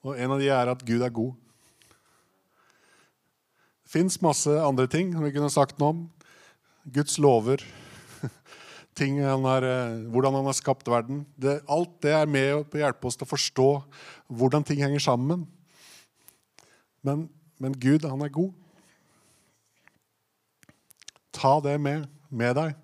Og 0.06 0.18
en 0.18 0.34
av 0.34 0.42
de 0.42 0.50
er 0.54 0.70
at 0.70 0.86
Gud 0.86 1.02
er 1.02 1.14
god. 1.14 1.34
Det 3.82 3.94
fins 3.98 4.22
masse 4.22 4.54
andre 4.62 4.86
ting 4.90 5.12
som 5.14 5.26
vi 5.26 5.34
kunne 5.34 5.50
sagt 5.54 5.82
noe 5.82 5.96
om. 5.96 6.06
Guds 6.84 7.18
lover, 7.22 7.62
han 9.00 9.46
har, 9.46 9.66
eh, 9.66 10.00
hvordan 10.14 10.40
han 10.40 10.48
har 10.50 10.58
skapt 10.58 10.88
verden. 10.90 11.26
Det, 11.36 11.60
alt 11.70 11.94
det 12.02 12.14
er 12.18 12.30
med 12.30 12.54
å 12.58 12.82
hjelpe 12.82 13.08
oss 13.08 13.20
til 13.20 13.28
å 13.28 13.34
forstå 13.34 13.70
hvordan 14.28 14.66
ting 14.66 14.82
henger 14.82 15.04
sammen. 15.04 15.46
Men, 17.06 17.28
men 17.62 17.78
Gud, 17.78 18.06
han 18.06 18.22
er 18.26 18.34
god. 18.34 18.54
Ta 21.32 21.60
det 21.64 21.78
med, 21.82 22.08
med 22.30 22.56
deg. 22.58 22.76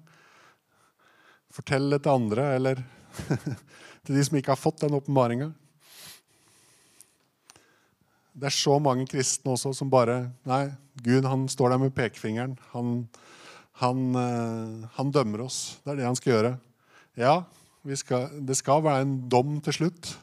Fortell 1.53 1.89
det 1.89 2.03
til 2.05 2.13
andre, 2.13 2.51
eller 2.57 2.83
til 4.05 4.17
de 4.17 4.25
som 4.25 4.37
ikke 4.37 4.53
har 4.53 4.61
fått 4.61 4.83
den 4.85 4.97
åpenbaringa. 4.97 5.51
Det 8.37 8.51
er 8.51 8.53
så 8.53 8.77
mange 8.77 9.07
kristne 9.09 9.55
også 9.55 9.71
som 9.73 9.89
bare 9.89 10.27
Nei, 10.45 10.67
Gud 11.01 11.25
han 11.25 11.47
står 11.49 11.73
der 11.73 11.81
med 11.81 11.95
pekefingeren. 11.97 12.53
Han, 12.75 13.07
han, 13.81 14.15
eh, 14.15 14.87
han, 14.97 15.11
dømmer 15.13 15.45
oss. 15.45 15.77
Det 15.83 15.93
er 15.93 15.99
det 15.99 16.07
han 16.07 16.17
skal 16.17 16.33
gjøre. 16.33 16.53
Ja, 17.17 17.35
skal, 17.97 18.31
det 18.45 18.57
skal 18.59 18.83
være 18.85 19.05
en 19.05 19.17
dom 19.29 19.59
til 19.65 19.77
slutt. 19.79 20.13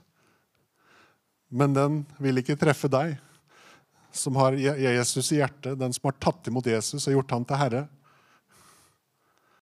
Men 1.54 1.76
den 1.76 2.00
vil 2.22 2.42
ikke 2.42 2.58
treffe 2.58 2.90
deg. 2.90 3.20
som 4.14 4.36
har 4.38 4.54
Jesus 4.54 5.32
i 5.32 5.40
hjertet, 5.40 5.74
den 5.74 5.92
som 5.92 6.06
har 6.06 6.14
tatt 6.22 6.46
imot 6.46 6.66
Jesus 6.70 7.08
og 7.08 7.16
gjort 7.16 7.32
han 7.34 7.46
til 7.48 7.58
herre, 7.58 7.80